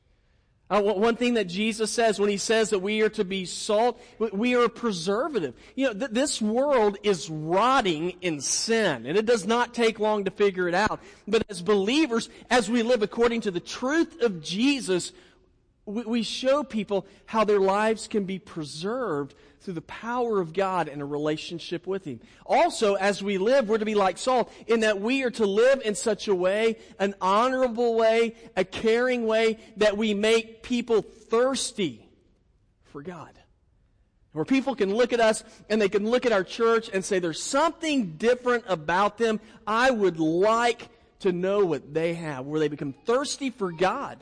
Uh, 0.67 0.81
one 0.81 1.15
thing 1.15 1.35
that 1.35 1.45
Jesus 1.45 1.91
says 1.91 2.19
when 2.19 2.29
he 2.29 2.37
says 2.37 2.71
that 2.71 2.79
we 2.79 3.01
are 3.01 3.09
to 3.09 3.23
be 3.23 3.45
salt, 3.45 4.01
we 4.31 4.55
are 4.55 4.63
a 4.63 4.69
preservative. 4.69 5.53
You 5.75 5.87
know, 5.87 5.93
th- 5.93 6.11
this 6.11 6.41
world 6.41 6.97
is 7.03 7.29
rotting 7.29 8.15
in 8.21 8.41
sin, 8.41 9.05
and 9.05 9.15
it 9.15 9.27
does 9.27 9.45
not 9.45 9.75
take 9.75 9.99
long 9.99 10.23
to 10.23 10.31
figure 10.31 10.67
it 10.67 10.73
out. 10.73 11.01
But 11.27 11.43
as 11.49 11.61
believers, 11.61 12.29
as 12.49 12.67
we 12.67 12.81
live 12.81 13.03
according 13.03 13.41
to 13.41 13.51
the 13.51 13.59
truth 13.59 14.21
of 14.21 14.41
Jesus, 14.41 15.11
we, 15.85 16.03
we 16.03 16.23
show 16.23 16.63
people 16.63 17.05
how 17.25 17.43
their 17.43 17.59
lives 17.59 18.07
can 18.07 18.25
be 18.25 18.39
preserved 18.39 19.33
through 19.61 19.73
the 19.75 19.81
power 19.81 20.39
of 20.39 20.53
God 20.53 20.87
and 20.87 21.01
a 21.01 21.05
relationship 21.05 21.85
with 21.85 22.05
Him. 22.05 22.19
Also, 22.45 22.95
as 22.95 23.21
we 23.21 23.37
live, 23.37 23.69
we're 23.69 23.77
to 23.77 23.85
be 23.85 23.95
like 23.95 24.17
salt 24.17 24.51
in 24.67 24.81
that 24.81 24.99
we 24.99 25.23
are 25.23 25.31
to 25.31 25.45
live 25.45 25.81
in 25.83 25.95
such 25.95 26.27
a 26.27 26.35
way, 26.35 26.77
an 26.99 27.13
honorable 27.21 27.95
way, 27.95 28.35
a 28.55 28.63
caring 28.63 29.27
way, 29.27 29.59
that 29.77 29.97
we 29.97 30.13
make 30.13 30.63
people 30.63 31.01
thirsty 31.01 32.07
for 32.85 33.01
God. 33.01 33.31
Where 34.33 34.45
people 34.45 34.75
can 34.75 34.95
look 34.95 35.11
at 35.13 35.19
us 35.19 35.43
and 35.69 35.81
they 35.81 35.89
can 35.89 36.09
look 36.09 36.25
at 36.25 36.31
our 36.31 36.43
church 36.43 36.89
and 36.91 37.03
say, 37.03 37.19
there's 37.19 37.41
something 37.41 38.13
different 38.13 38.63
about 38.67 39.17
them. 39.17 39.41
I 39.67 39.91
would 39.91 40.19
like 40.19 40.87
to 41.19 41.31
know 41.31 41.65
what 41.65 41.93
they 41.93 42.13
have, 42.13 42.45
where 42.45 42.59
they 42.59 42.69
become 42.69 42.93
thirsty 43.05 43.49
for 43.49 43.71
God. 43.71 44.17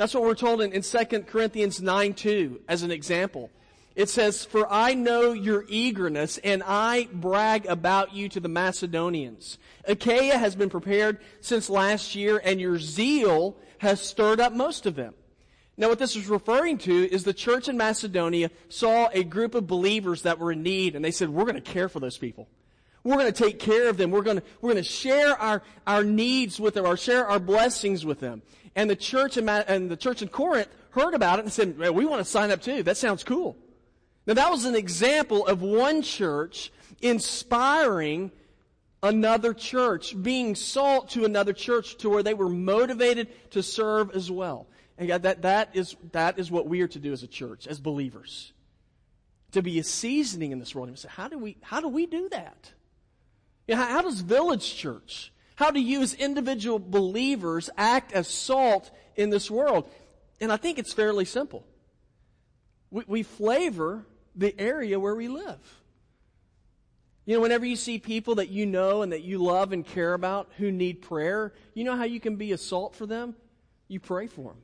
That's 0.00 0.14
what 0.14 0.22
we're 0.22 0.34
told 0.34 0.62
in, 0.62 0.72
in 0.72 0.80
2 0.80 1.24
Corinthians 1.24 1.82
9 1.82 2.14
2 2.14 2.62
as 2.66 2.82
an 2.82 2.90
example. 2.90 3.50
It 3.94 4.08
says, 4.08 4.46
For 4.46 4.66
I 4.72 4.94
know 4.94 5.32
your 5.32 5.66
eagerness, 5.68 6.38
and 6.38 6.62
I 6.66 7.10
brag 7.12 7.66
about 7.66 8.14
you 8.14 8.30
to 8.30 8.40
the 8.40 8.48
Macedonians. 8.48 9.58
Achaia 9.84 10.38
has 10.38 10.56
been 10.56 10.70
prepared 10.70 11.18
since 11.42 11.68
last 11.68 12.14
year, 12.14 12.40
and 12.42 12.58
your 12.58 12.78
zeal 12.78 13.58
has 13.76 14.00
stirred 14.00 14.40
up 14.40 14.54
most 14.54 14.86
of 14.86 14.94
them. 14.94 15.12
Now, 15.76 15.90
what 15.90 15.98
this 15.98 16.16
is 16.16 16.28
referring 16.28 16.78
to 16.78 17.12
is 17.12 17.24
the 17.24 17.34
church 17.34 17.68
in 17.68 17.76
Macedonia 17.76 18.50
saw 18.70 19.10
a 19.12 19.22
group 19.22 19.54
of 19.54 19.66
believers 19.66 20.22
that 20.22 20.38
were 20.38 20.52
in 20.52 20.62
need, 20.62 20.96
and 20.96 21.04
they 21.04 21.10
said, 21.10 21.28
We're 21.28 21.44
going 21.44 21.56
to 21.56 21.60
care 21.60 21.90
for 21.90 22.00
those 22.00 22.16
people. 22.16 22.48
We're 23.04 23.16
going 23.16 23.32
to 23.32 23.44
take 23.44 23.58
care 23.58 23.88
of 23.88 23.98
them. 23.98 24.10
We're 24.10 24.22
going 24.22 24.38
to, 24.38 24.42
we're 24.60 24.72
going 24.72 24.82
to 24.82 24.90
share 24.90 25.36
our, 25.36 25.62
our 25.86 26.04
needs 26.04 26.58
with 26.58 26.72
them, 26.72 26.86
or 26.86 26.96
share 26.96 27.26
our 27.26 27.38
blessings 27.38 28.06
with 28.06 28.20
them. 28.20 28.40
And 28.80 28.88
the 28.88 28.96
church 28.96 29.36
in, 29.36 29.46
and 29.46 29.90
the 29.90 29.96
church 29.96 30.22
in 30.22 30.28
Corinth 30.28 30.68
heard 30.92 31.12
about 31.12 31.38
it 31.38 31.42
and 31.44 31.52
said, 31.52 31.78
We 31.78 32.06
want 32.06 32.24
to 32.24 32.24
sign 32.24 32.50
up 32.50 32.62
too. 32.62 32.82
That 32.82 32.96
sounds 32.96 33.22
cool. 33.22 33.54
Now 34.26 34.32
that 34.32 34.50
was 34.50 34.64
an 34.64 34.74
example 34.74 35.46
of 35.46 35.60
one 35.60 36.00
church 36.00 36.72
inspiring 37.02 38.32
another 39.02 39.52
church, 39.52 40.14
being 40.22 40.54
salt 40.54 41.10
to 41.10 41.26
another 41.26 41.52
church 41.52 41.98
to 41.98 42.08
where 42.08 42.22
they 42.22 42.32
were 42.32 42.48
motivated 42.48 43.50
to 43.50 43.62
serve 43.62 44.12
as 44.12 44.30
well. 44.30 44.66
And 44.96 45.08
God, 45.08 45.24
that, 45.24 45.42
that, 45.42 45.68
is, 45.74 45.94
that 46.12 46.38
is 46.38 46.50
what 46.50 46.66
we 46.66 46.80
are 46.80 46.88
to 46.88 46.98
do 46.98 47.12
as 47.12 47.22
a 47.22 47.28
church, 47.28 47.66
as 47.66 47.78
believers. 47.80 48.54
To 49.52 49.60
be 49.60 49.78
a 49.78 49.84
seasoning 49.84 50.52
in 50.52 50.58
this 50.58 50.74
world. 50.74 50.88
And 50.88 50.98
say, 50.98 51.10
how 51.10 51.28
do 51.28 51.38
we, 51.38 51.58
how 51.60 51.82
do 51.82 51.88
we 51.88 52.06
do 52.06 52.30
that? 52.30 52.72
You 53.68 53.74
know, 53.74 53.82
how, 53.82 53.88
how 53.90 54.00
does 54.00 54.22
Village 54.22 54.74
Church, 54.74 55.34
How 55.60 55.70
do 55.70 55.78
you 55.78 56.00
as 56.00 56.14
individual 56.14 56.78
believers 56.78 57.68
act 57.76 58.12
as 58.12 58.26
salt 58.26 58.90
in 59.14 59.28
this 59.28 59.50
world? 59.50 59.86
And 60.40 60.50
I 60.50 60.56
think 60.56 60.78
it's 60.78 60.94
fairly 60.94 61.26
simple. 61.26 61.66
We, 62.90 63.04
we 63.06 63.22
flavor 63.22 64.06
the 64.34 64.58
area 64.58 64.98
where 64.98 65.14
we 65.14 65.28
live. 65.28 65.58
You 67.26 67.34
know, 67.34 67.42
whenever 67.42 67.66
you 67.66 67.76
see 67.76 67.98
people 67.98 68.36
that 68.36 68.48
you 68.48 68.64
know 68.64 69.02
and 69.02 69.12
that 69.12 69.20
you 69.20 69.36
love 69.36 69.74
and 69.74 69.84
care 69.84 70.14
about 70.14 70.48
who 70.56 70.72
need 70.72 71.02
prayer, 71.02 71.52
you 71.74 71.84
know 71.84 71.94
how 71.94 72.04
you 72.04 72.20
can 72.20 72.36
be 72.36 72.52
a 72.52 72.58
salt 72.58 72.96
for 72.96 73.04
them? 73.04 73.36
You 73.86 74.00
pray 74.00 74.28
for 74.28 74.54
them. 74.54 74.62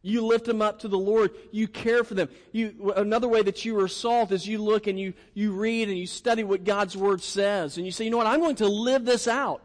You 0.00 0.24
lift 0.24 0.46
them 0.46 0.62
up 0.62 0.78
to 0.78 0.88
the 0.88 0.96
Lord. 0.96 1.32
You 1.52 1.68
care 1.68 2.04
for 2.04 2.14
them. 2.14 2.30
You, 2.52 2.94
another 2.96 3.28
way 3.28 3.42
that 3.42 3.66
you 3.66 3.78
are 3.80 3.88
salt 3.88 4.32
is 4.32 4.46
you 4.46 4.62
look 4.62 4.86
and 4.86 4.98
you, 4.98 5.12
you 5.34 5.52
read 5.52 5.90
and 5.90 5.98
you 5.98 6.06
study 6.06 6.42
what 6.42 6.64
God's 6.64 6.96
Word 6.96 7.22
says. 7.22 7.76
And 7.76 7.84
you 7.84 7.92
say, 7.92 8.06
you 8.06 8.10
know 8.10 8.16
what? 8.16 8.26
I'm 8.26 8.40
going 8.40 8.56
to 8.56 8.66
live 8.66 9.04
this 9.04 9.28
out. 9.28 9.62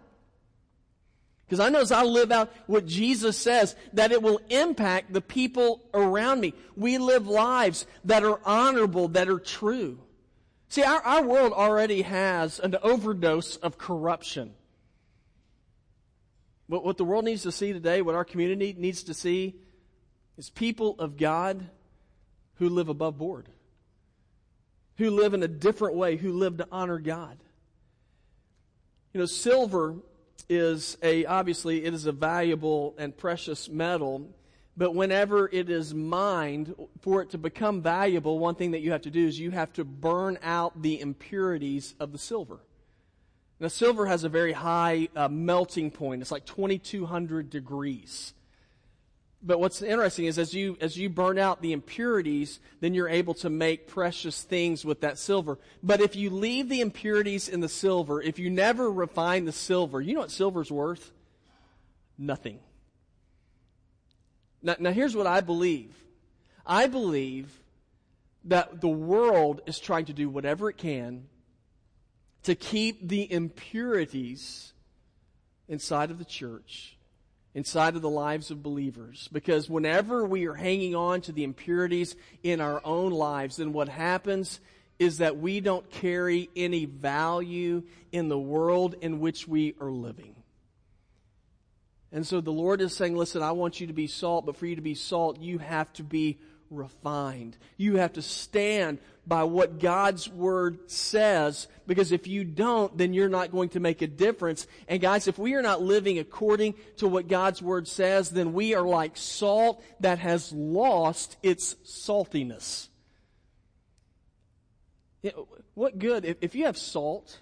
Because 1.46 1.60
I 1.60 1.70
know 1.70 1.82
as 1.82 1.92
I 1.92 2.04
live 2.04 2.32
out 2.32 2.52
what 2.66 2.88
Jesus 2.88 3.38
says, 3.38 3.76
that 3.94 4.12
it 4.12 4.24
will 4.24 4.42
impact 4.50 5.14
the 5.14 5.22
people 5.22 5.82
around 5.94 6.40
me. 6.40 6.54
We 6.76 6.98
live 6.98 7.28
lives 7.28 7.86
that 8.06 8.24
are 8.24 8.40
honorable, 8.44 9.10
that 9.10 9.30
are 9.30 9.40
true. 9.40 10.00
See, 10.70 10.82
our, 10.82 11.02
our 11.02 11.24
world 11.24 11.54
already 11.54 12.02
has 12.02 12.60
an 12.60 12.76
overdose 12.82 13.58
of 13.58 13.78
corruption. 13.78 14.54
But 16.68 16.84
what 16.84 16.98
the 16.98 17.06
world 17.06 17.26
needs 17.26 17.44
to 17.44 17.52
see 17.52 17.74
today, 17.74 18.02
what 18.02 18.16
our 18.16 18.26
community 18.26 18.76
needs 18.76 19.04
to 19.04 19.14
see, 19.14 19.56
is 20.38 20.50
people 20.50 20.96
of 20.98 21.16
God 21.16 21.70
who 22.56 22.70
live 22.70 22.90
above 22.90 23.20
board, 23.20 23.48
who 24.98 25.12
live 25.12 25.36
in 25.36 25.44
a 25.44 25.48
different 25.48 25.96
way, 25.96 26.16
who 26.16 26.34
live 26.34 26.58
to 26.58 26.68
honor 26.72 26.98
God. 26.98 27.38
You 29.14 29.20
know, 29.20 29.28
silver 29.28 29.96
is 30.50 30.98
a, 31.02 31.26
obviously, 31.26 31.86
it 31.86 31.94
is 31.94 32.06
a 32.06 32.12
valuable 32.12 32.96
and 32.98 33.16
precious 33.16 33.70
metal. 33.70 34.30
But 34.78 34.94
whenever 34.94 35.50
it 35.52 35.70
is 35.70 35.94
mined, 35.94 36.76
for 37.02 37.22
it 37.22 37.30
to 37.32 37.38
become 37.38 37.82
valuable, 37.82 38.40
one 38.40 38.56
thing 38.56 38.72
that 38.72 38.82
you 38.82 38.92
have 38.92 39.04
to 39.04 39.12
do 39.12 39.26
is 39.26 39.40
you 39.40 39.52
have 39.52 39.72
to 39.74 39.84
burn 39.84 40.38
out 40.44 40.82
the 40.82 41.00
impurities 41.00 41.96
of 42.00 42.12
the 42.12 42.18
silver. 42.18 42.60
Now, 43.60 43.70
silver 43.70 44.06
has 44.06 44.26
a 44.26 44.30
very 44.30 44.52
high 44.52 45.08
uh, 45.16 45.30
melting 45.30 45.92
point. 45.92 46.22
It's 46.22 46.32
like 46.32 46.46
2200 46.46 47.50
degrees 47.50 48.34
but 49.46 49.60
what's 49.60 49.84
interesting 49.84 50.26
is 50.26 50.40
as 50.40 50.56
you 50.56 50.76
as 50.82 50.98
you 50.98 51.08
burn 51.08 51.38
out 51.38 51.62
the 51.62 51.72
impurities, 51.72 52.60
then 52.80 52.96
you're 52.96 53.08
able 53.08 53.36
to 53.36 53.50
make 53.50 53.88
precious 53.88 54.42
things 54.42 54.84
with 54.84 55.02
that 55.02 55.20
silver. 55.20 55.60
But 55.84 56.02
if 56.02 56.16
you 56.16 56.32
leave 56.32 56.68
the 56.68 56.82
impurities 56.82 57.48
in 57.48 57.60
the 57.60 57.70
silver, 57.70 58.20
if 58.22 58.40
you 58.40 58.50
never 58.50 58.92
refine 58.92 59.46
the 59.46 59.52
silver, 59.52 60.02
you 60.02 60.16
know 60.16 60.22
what 60.22 60.32
silver's 60.32 60.72
worth? 60.72 61.12
Nothing. 62.18 62.60
Now, 64.64 64.78
now 64.80 64.92
here's 64.92 65.16
what 65.16 65.28
I 65.28 65.42
believe. 65.42 65.94
I 66.66 66.88
believe 66.88 67.60
that 68.46 68.82
the 68.82 68.88
world 68.88 69.62
is 69.68 69.78
trying 69.78 70.06
to 70.06 70.14
do 70.14 70.28
whatever 70.28 70.70
it 70.70 70.78
can 70.78 71.28
to 72.44 72.56
keep 72.56 73.08
the 73.08 73.32
impurities 73.32 74.74
inside 75.68 76.10
of 76.10 76.18
the 76.18 76.26
church 76.26 76.98
inside 77.56 77.96
of 77.96 78.04
the 78.04 78.10
lives 78.10 78.52
of 78.52 78.62
believers. 78.62 79.28
Because 79.32 79.68
whenever 79.70 80.26
we 80.26 80.46
are 80.46 80.54
hanging 80.54 80.94
on 80.94 81.22
to 81.22 81.32
the 81.32 81.44
impurities 81.44 82.16
in 82.44 82.62
our 82.62 82.82
own 82.86 83.12
lives, 83.12 83.56
then 83.56 83.74
what 83.74 83.90
happens 83.90 84.60
is 85.00 85.18
that 85.18 85.38
we 85.38 85.62
don't 85.62 85.90
carry 85.90 86.50
any 86.56 86.86
value 86.86 87.84
in 88.12 88.28
the 88.28 88.38
world 88.38 88.96
in 89.02 89.20
which 89.20 89.48
we 89.48 89.74
are 89.80 89.90
living. 89.90 90.36
And 92.12 92.28
so 92.28 92.40
the 92.40 92.52
Lord 92.52 92.82
is 92.82 92.96
saying, 92.96 93.16
listen, 93.16 93.42
I 93.42 93.54
want 93.54 93.82
you 93.82 93.88
to 93.88 93.94
be 93.94 94.08
salt, 94.08 94.46
but 94.46 94.56
for 94.56 94.66
you 94.66 94.76
to 94.76 94.82
be 94.82 94.96
salt, 94.96 95.40
you 95.40 95.58
have 95.58 95.92
to 95.94 96.04
be 96.04 96.38
refined. 96.70 97.58
You 97.78 97.98
have 97.98 98.14
to 98.14 98.22
stand 98.22 99.00
by 99.28 99.44
what 99.44 99.80
God's 99.80 100.30
Word 100.30 100.90
says, 100.92 101.68
because 101.88 102.12
if 102.12 102.28
you 102.28 102.44
don't, 102.44 102.96
then 102.98 103.14
you're 103.14 103.30
not 103.30 103.52
going 103.52 103.70
to 103.70 103.80
make 103.80 104.02
a 104.02 104.08
difference. 104.08 104.68
And 104.88 105.02
guys, 105.02 105.28
if 105.28 105.38
we 105.38 105.56
are 105.56 105.62
not 105.62 105.82
living 105.82 106.20
according 106.20 106.76
to 106.98 107.08
what 107.08 107.28
God's 107.28 107.62
Word 107.62 107.88
says, 107.88 108.30
then 108.30 108.54
we 108.54 108.76
are 108.76 108.86
like 108.86 109.18
salt 109.18 109.84
that 110.00 110.20
has 110.20 110.52
lost 110.52 111.38
its 111.42 111.76
saltiness. 111.86 112.88
What 115.74 115.98
good, 115.98 116.38
if 116.42 116.54
you 116.54 116.66
have 116.66 116.78
salt, 116.78 117.40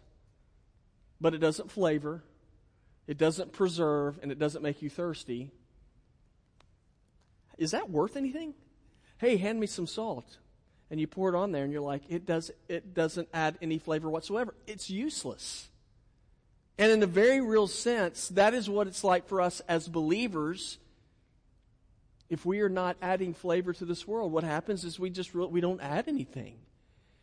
but 1.20 1.34
it 1.34 1.39
doesn't 1.39 1.70
flavor, 1.70 2.24
it 3.08 3.18
doesn't 3.18 3.51
preserve, 3.51 4.20
and 4.22 4.32
it 4.32 4.39
doesn't 4.39 4.62
make 4.62 4.82
you 4.82 4.89
thirsty, 4.89 5.51
is 7.58 7.72
that 7.72 7.89
worth 7.89 8.15
anything? 8.15 8.53
Hey, 9.24 9.38
hand 9.38 9.60
me 9.60 9.68
some 9.68 9.88
salt. 9.88 10.38
And 10.92 11.00
you 11.00 11.08
pour 11.08 11.30
it 11.30 11.36
on 11.36 11.53
there 11.53 11.63
and 11.63 11.72
you're 11.72 11.82
like, 11.82 12.03
it, 12.10 12.25
does, 12.25 12.51
it 12.68 12.94
doesn't 12.94 13.30
add 13.34 13.58
any 13.62 13.80
flavor 13.80 14.10
whatsoever. 14.10 14.53
It's 14.68 14.89
useless. 14.89 15.70
And 16.77 16.92
in 16.92 17.01
a 17.01 17.08
very 17.08 17.39
real 17.39 17.68
sense, 17.68 18.27
that 18.30 18.53
is 18.53 18.70
what 18.70 18.88
it's 18.88 19.03
like 19.03 19.27
for 19.27 19.39
us 19.39 19.62
as 19.62 19.88
believers. 19.88 20.77
If 22.30 22.46
we 22.46 22.60
are 22.60 22.70
not 22.70 22.98
adding 23.01 23.34
flavor 23.34 23.74
to 23.74 23.86
this 23.86 24.08
world, 24.08 24.32
what 24.32 24.44
happens 24.44 24.84
is 24.84 25.00
we 25.00 25.10
just 25.10 25.34
we 25.34 25.62
don't 25.62 25.82
add 25.82 26.08
anything. 26.08 26.56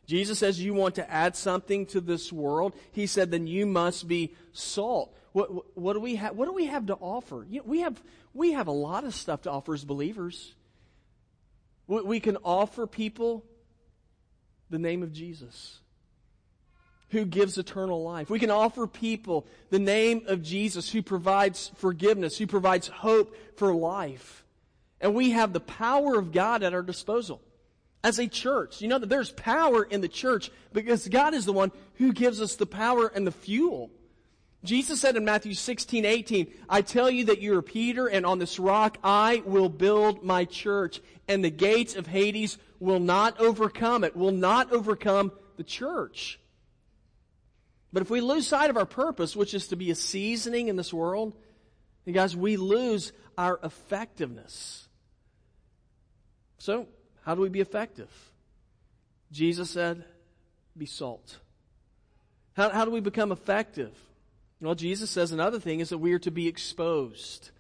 Jesus 0.07 0.39
says 0.39 0.61
you 0.61 0.73
want 0.73 0.95
to 0.97 1.11
add 1.11 1.37
something 1.37 1.87
to 1.87 2.01
this 2.01 2.33
world. 2.33 2.75
He 2.93 3.07
said 3.07 3.31
then 3.31 3.47
you 3.47 3.67
must 3.67 4.09
be 4.09 4.35
salt. 4.53 5.15
What, 5.33 5.77
what, 5.77 5.93
do 5.93 6.01
we 6.01 6.17
have? 6.17 6.35
What 6.35 6.47
do 6.47 6.53
we 6.53 6.67
have 6.67 6.87
to 6.87 6.95
offer? 6.95 7.47
You 7.49 7.59
know, 7.59 7.65
we 7.67 7.81
have 7.81 8.01
we 8.33 8.53
have 8.53 8.69
a 8.69 8.73
lot 8.73 9.05
of 9.05 9.15
stuff 9.15 9.43
to 9.43 9.51
offer 9.51 9.75
as 9.75 9.85
believers. 9.85 10.55
We 11.91 12.21
can 12.21 12.37
offer 12.45 12.87
people 12.87 13.45
the 14.71 14.79
name 14.79 15.03
of 15.03 15.13
Jesus 15.13 15.81
who 17.09 17.25
gives 17.25 17.59
eternal 17.59 18.05
life. 18.05 18.31
We 18.31 18.39
can 18.39 18.53
offer 18.53 18.87
people 18.87 19.45
the 19.71 19.81
name 19.81 20.23
of 20.29 20.43
Jesus 20.43 20.91
who 20.91 21.03
provides 21.03 21.73
forgiveness, 21.75 22.39
who 22.39 22.47
provides 22.47 22.87
hope 22.87 23.37
for 23.57 23.75
life. 23.75 24.45
And 25.01 25.17
we 25.17 25.31
have 25.31 25.53
the 25.53 25.59
power 25.59 26.17
of 26.17 26.31
God 26.31 26.63
at 26.63 26.75
our 26.75 26.83
disposal 26.83 27.43
as 28.05 28.21
a 28.21 28.29
church. 28.29 28.81
You 28.81 28.87
know 28.87 28.99
that 28.99 29.09
there's 29.09 29.33
power 29.33 29.83
in 29.83 30.01
the 30.01 30.09
church 30.09 30.53
because 30.73 31.09
God 31.09 31.35
is 31.35 31.45
the 31.45 31.53
one 31.53 31.73
who 31.95 32.13
gives 32.13 32.41
us 32.41 32.55
the 32.55 32.67
power 32.67 33.09
and 33.09 33.27
the 33.27 33.33
fuel. 33.33 33.91
Jesus 34.63 35.01
said 35.01 35.17
in 35.17 35.25
Matthew 35.25 35.55
16, 35.55 36.05
18, 36.05 36.53
I 36.69 36.83
tell 36.83 37.11
you 37.11 37.27
that 37.27 37.41
you 37.41 37.57
are 37.57 37.63
Peter, 37.63 38.07
and 38.07 38.27
on 38.27 38.39
this 38.39 38.59
rock 38.59 38.99
I 39.03 39.43
will 39.47 39.71
build 39.71 40.23
my 40.23 40.45
church, 40.45 41.01
and 41.29 41.43
the 41.43 41.51
gates 41.51 41.97
of 41.97 42.07
Hades 42.07 42.59
will 42.79 43.01
not 43.01 43.41
overcome 43.41 44.05
it, 44.05 44.15
will 44.15 44.33
not 44.33 44.71
overcome 44.71 45.33
the 45.57 45.65
church. 45.65 46.39
But 47.93 48.03
if 48.03 48.11
we 48.11 48.21
lose 48.21 48.47
sight 48.47 48.71
of 48.71 48.77
our 48.77 48.87
purpose, 48.87 49.35
which 49.35 49.55
is 49.55 49.69
to 49.69 49.77
be 49.77 49.91
a 49.91 49.95
seasoning 49.95 50.69
in 50.69 50.77
this 50.77 50.93
world, 50.93 51.35
then 52.05 52.15
guys, 52.15 52.37
we 52.37 52.57
lose 52.57 53.13
our 53.39 53.59
effectiveness. 53.63 54.89
So, 56.59 56.87
how 57.25 57.35
do 57.35 57.41
we 57.41 57.49
be 57.49 57.61
effective? 57.61 58.11
Jesus 59.33 59.71
said, 59.71 60.05
be 60.77 60.87
salt. 60.87 61.39
How, 62.55 62.69
how 62.71 62.85
do 62.85 62.91
we 62.91 63.01
become 63.01 63.33
effective? 63.33 63.93
Well, 64.61 64.75
Jesus 64.75 65.11
says 65.11 65.33
another 65.33 65.59
thing 65.59 65.81
is 65.81 65.89
that 65.89 65.99
we 65.99 66.13
are 66.13 66.19
to 66.21 66.31
be 66.31 66.47
exposed. 66.47 67.51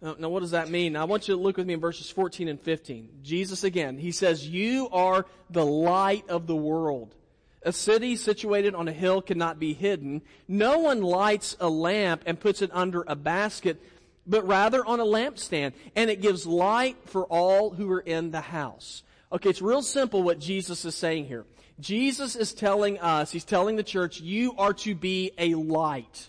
Now, 0.00 0.30
what 0.30 0.40
does 0.40 0.50
that 0.50 0.68
mean? 0.68 0.96
I 0.96 1.04
want 1.04 1.28
you 1.28 1.36
to 1.36 1.40
look 1.40 1.56
with 1.56 1.66
me 1.66 1.74
in 1.74 1.80
verses 1.80 2.10
14 2.10 2.48
and 2.48 2.60
15. 2.60 3.20
Jesus 3.22 3.62
again, 3.62 3.98
he 3.98 4.10
says, 4.10 4.48
You 4.48 4.88
are 4.90 5.26
the 5.48 5.64
light 5.64 6.28
of 6.28 6.48
the 6.48 6.56
world. 6.56 7.14
A 7.62 7.72
city 7.72 8.16
situated 8.16 8.74
on 8.74 8.88
a 8.88 8.92
hill 8.92 9.22
cannot 9.22 9.60
be 9.60 9.74
hidden. 9.74 10.22
No 10.48 10.80
one 10.80 11.02
lights 11.02 11.56
a 11.60 11.68
lamp 11.68 12.24
and 12.26 12.40
puts 12.40 12.62
it 12.62 12.70
under 12.72 13.04
a 13.06 13.14
basket, 13.14 13.80
but 14.26 14.44
rather 14.44 14.84
on 14.84 14.98
a 14.98 15.04
lampstand, 15.04 15.72
and 15.94 16.10
it 16.10 16.20
gives 16.20 16.44
light 16.44 16.96
for 17.04 17.24
all 17.26 17.70
who 17.70 17.88
are 17.92 18.00
in 18.00 18.32
the 18.32 18.40
house. 18.40 19.04
Okay, 19.30 19.50
it's 19.50 19.62
real 19.62 19.82
simple 19.82 20.24
what 20.24 20.40
Jesus 20.40 20.84
is 20.84 20.96
saying 20.96 21.26
here. 21.26 21.44
Jesus 21.80 22.36
is 22.36 22.52
telling 22.52 22.98
us, 22.98 23.32
he's 23.32 23.44
telling 23.44 23.76
the 23.76 23.82
church, 23.82 24.20
you 24.20 24.54
are 24.58 24.74
to 24.74 24.94
be 24.94 25.32
a 25.38 25.54
light. 25.54 26.28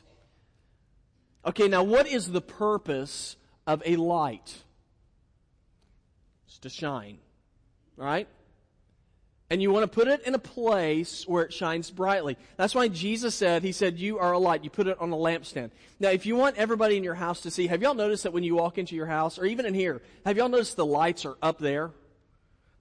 Okay, 1.45 1.67
now 1.67 1.83
what 1.83 2.07
is 2.07 2.31
the 2.31 2.41
purpose 2.41 3.35
of 3.67 3.83
a 3.85 3.95
light? 3.95 4.63
It's 6.47 6.59
to 6.59 6.69
shine. 6.69 7.17
Right? 7.97 8.27
And 9.49 9.61
you 9.61 9.69
want 9.71 9.83
to 9.83 9.87
put 9.87 10.07
it 10.07 10.25
in 10.25 10.33
a 10.33 10.39
place 10.39 11.27
where 11.27 11.43
it 11.43 11.53
shines 11.53 11.91
brightly. 11.91 12.37
That's 12.57 12.73
why 12.73 12.87
Jesus 12.87 13.35
said, 13.35 13.61
He 13.61 13.71
said, 13.71 13.99
You 13.99 14.17
are 14.17 14.31
a 14.31 14.39
light. 14.39 14.63
You 14.63 14.71
put 14.71 14.87
it 14.87 14.99
on 14.99 15.11
a 15.11 15.15
lampstand. 15.15 15.69
Now, 15.99 16.09
if 16.09 16.25
you 16.25 16.35
want 16.35 16.57
everybody 16.57 16.97
in 16.97 17.03
your 17.03 17.13
house 17.13 17.41
to 17.41 17.51
see, 17.51 17.67
have 17.67 17.81
y'all 17.81 17.93
noticed 17.93 18.23
that 18.23 18.33
when 18.33 18.43
you 18.43 18.55
walk 18.55 18.79
into 18.79 18.95
your 18.95 19.05
house, 19.05 19.37
or 19.37 19.45
even 19.45 19.67
in 19.67 19.75
here, 19.75 20.01
have 20.25 20.37
y'all 20.37 20.49
noticed 20.49 20.75
the 20.75 20.85
lights 20.85 21.25
are 21.25 21.35
up 21.41 21.59
there? 21.59 21.91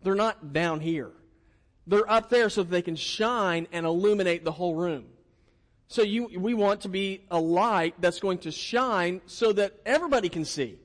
They're 0.02 0.14
not 0.14 0.54
down 0.54 0.80
here. 0.80 1.10
They're 1.86 2.10
up 2.10 2.30
there 2.30 2.48
so 2.48 2.62
that 2.62 2.70
they 2.70 2.82
can 2.82 2.96
shine 2.96 3.66
and 3.72 3.84
illuminate 3.86 4.44
the 4.44 4.52
whole 4.52 4.74
room. 4.74 5.06
So 5.88 6.02
you, 6.02 6.28
we 6.38 6.54
want 6.54 6.82
to 6.82 6.88
be 6.88 7.26
a 7.30 7.38
light 7.38 7.94
that's 8.00 8.18
going 8.18 8.38
to 8.38 8.50
shine 8.50 9.20
so 9.26 9.52
that 9.52 9.74
everybody 9.84 10.28
can 10.28 10.44
see. 10.44 10.78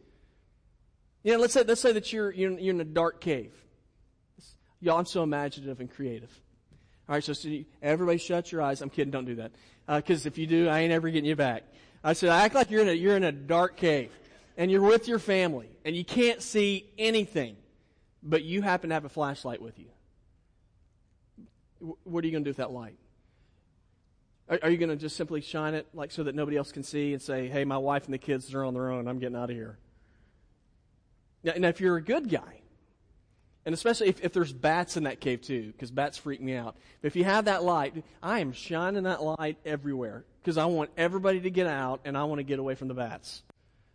You 1.24 1.34
know, 1.34 1.39
let's 1.39 1.54
say, 1.54 1.63
let's 1.63 1.82
say 1.82 1.94
that 1.94 2.12
you're, 2.12 2.32
you're, 2.32 2.60
you're 2.60 2.74
in 2.74 2.82
a 2.82 2.86
dark 2.86 3.22
cave. 3.22 3.54
Y'all, 4.82 5.00
I'm 5.00 5.06
so 5.06 5.24
imaginative 5.24 5.80
and 5.80 5.89
creative. 5.89 6.32
All 7.08 7.16
right, 7.16 7.24
so, 7.24 7.34
so 7.34 7.48
you, 7.48 7.66
everybody 7.82 8.18
shut 8.18 8.51
your 8.51 8.62
eyes. 8.62 8.82
I'm 8.82 8.89
kidding, 8.89 9.12
don't 9.12 9.25
do 9.25 9.36
that. 9.36 9.51
Because 9.88 10.25
uh, 10.25 10.27
if 10.27 10.38
you 10.38 10.46
do, 10.46 10.68
I 10.68 10.80
ain't 10.80 10.92
ever 10.92 11.10
getting 11.10 11.30
you 11.30 11.36
back. 11.36 11.63
I 12.04 12.13
said, 12.13 12.30
act 12.30 12.54
like 12.54 12.70
you're 12.70 12.82
in 12.82 12.89
a, 12.89 12.94
you're 12.94 13.16
in 13.16 13.24
a 13.24 13.32
dark 13.32 13.77
cave 13.77 14.12
and 14.58 14.70
you're 14.70 14.82
with 14.82 15.08
your 15.08 15.20
family 15.20 15.70
and 15.86 15.96
you 15.96 16.04
can't 16.04 16.42
see 16.42 16.89
anything, 16.98 17.56
but 18.22 18.44
you 18.44 18.62
happen 18.62 18.89
to 18.89 18.94
have 18.94 19.06
a 19.06 19.10
flashlight 19.10 19.62
with 19.62 19.80
you. 19.80 19.88
What 21.79 22.24
are 22.24 22.27
you 22.27 22.31
going 22.31 22.43
to 22.43 22.48
do 22.48 22.51
with 22.51 22.57
that 22.57 22.72
light? 22.72 22.98
Are, 24.50 24.60
are 24.63 24.69
you 24.69 24.77
going 24.77 24.89
to 24.89 24.96
just 24.96 25.15
simply 25.15 25.41
shine 25.41 25.74
it 25.74 25.88
like 25.93 26.12
so 26.12 26.24
that 26.24 26.36
nobody 26.36 26.57
else 26.57 26.72
can 26.72 26.84
see 26.84 27.13
and 27.13 27.22
say, 27.22 27.48
hey, 27.48 27.65
my 27.65 27.77
wife 27.77 28.05
and 28.05 28.13
the 28.13 28.17
kids 28.17 28.53
are 28.53 28.63
on 28.63 28.74
their 28.74 28.91
own. 28.91 29.07
I'm 29.07 29.19
getting 29.19 29.36
out 29.36 29.50
of 29.50 29.55
here. 29.55 29.77
Now, 31.43 31.53
now 31.57 31.67
if 31.67 31.81
you're 31.81 31.98
a 31.98 32.01
good 32.01 32.29
guy, 32.29 32.62
and 33.65 33.74
especially 33.74 34.07
if, 34.07 34.24
if 34.24 34.31
there's 34.31 34.53
bats 34.53 34.96
in 34.96 35.03
that 35.03 35.19
cave 35.19 35.41
too, 35.41 35.74
because 35.74 35.91
bats 35.91 36.17
freak 36.17 36.41
me 36.41 36.55
out. 36.55 36.77
But 37.01 37.07
if 37.07 37.15
you 37.17 37.25
have 37.25 37.46
that 37.46 37.63
light, 37.63 38.01
I 38.24 38.39
am 38.39 38.53
shining 38.53 39.03
that 39.03 39.22
light 39.22 39.57
everywhere 39.65 40.24
because 40.41 40.57
I 40.57 40.65
want 40.65 40.89
everybody 40.98 41.41
to 41.41 41.50
get 41.50 41.67
out 41.67 42.00
and 42.05 42.17
I 42.17 42.24
want 42.24 42.39
to 42.39 42.43
get 42.43 42.60
away 42.60 42.75
from 42.75 42.88
the 42.88 42.93
bats. 42.93 43.43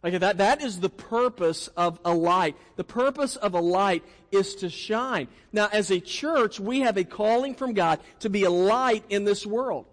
Like 0.02 0.18
that, 0.18 0.38
that 0.38 0.62
is 0.62 0.80
the 0.80 0.88
purpose 0.88 1.68
of 1.68 2.00
a 2.04 2.12
light. 2.12 2.56
The 2.76 2.85
purpose 2.85 3.37
of 3.37 3.54
a 3.54 3.61
light 3.61 4.02
is 4.32 4.56
to 4.56 4.68
shine. 4.68 5.28
Now, 5.52 5.68
as 5.73 5.90
a 5.90 6.00
church, 6.00 6.59
we 6.59 6.80
have 6.80 6.97
a 6.97 7.04
calling 7.04 7.54
from 7.54 7.73
God 7.73 8.00
to 8.21 8.28
be 8.28 8.42
a 8.42 8.50
light 8.50 9.04
in 9.09 9.25
this 9.25 9.47
world. 9.47 9.87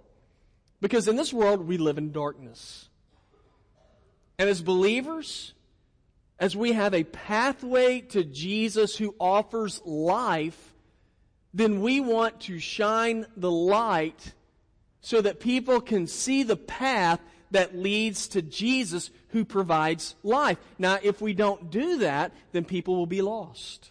Because 0.82 1.08
in 1.08 1.16
this 1.16 1.32
world, 1.32 1.68
we 1.68 1.78
live 1.78 1.98
in 1.98 2.12
darkness. 2.12 2.90
And 4.40 4.50
as 4.50 4.62
believers, 4.62 5.54
as 6.40 6.56
we 6.56 6.72
have 6.72 6.94
a 6.94 7.04
pathway 7.04 8.02
to 8.02 8.24
Jesus 8.24 8.96
who 8.96 9.14
offers 9.20 9.82
life, 9.86 10.74
then 11.54 11.82
we 11.82 12.00
want 12.00 12.40
to 12.42 12.58
shine 12.58 13.28
the 13.36 13.52
light 13.52 14.34
so 15.02 15.22
that 15.22 15.40
people 15.40 15.82
can 15.82 16.08
see 16.08 16.44
the 16.44 16.56
path 16.56 17.20
that 17.52 17.76
leads 17.76 18.28
to 18.30 18.42
Jesus 18.42 19.12
who 19.30 19.46
provides 19.46 20.16
life. 20.24 20.58
Now, 20.78 21.00
if 21.02 21.22
we 21.22 21.34
don't 21.34 21.70
do 21.70 22.00
that, 22.00 22.32
then 22.52 22.66
people 22.66 22.96
will 22.96 23.06
be 23.06 23.22
lost. 23.22 23.90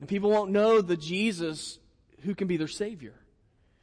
And 0.00 0.08
people 0.08 0.30
won't 0.30 0.50
know 0.50 0.80
the 0.80 0.96
Jesus 0.96 1.78
who 2.22 2.34
can 2.34 2.48
be 2.48 2.56
their 2.56 2.68
Savior. 2.68 3.14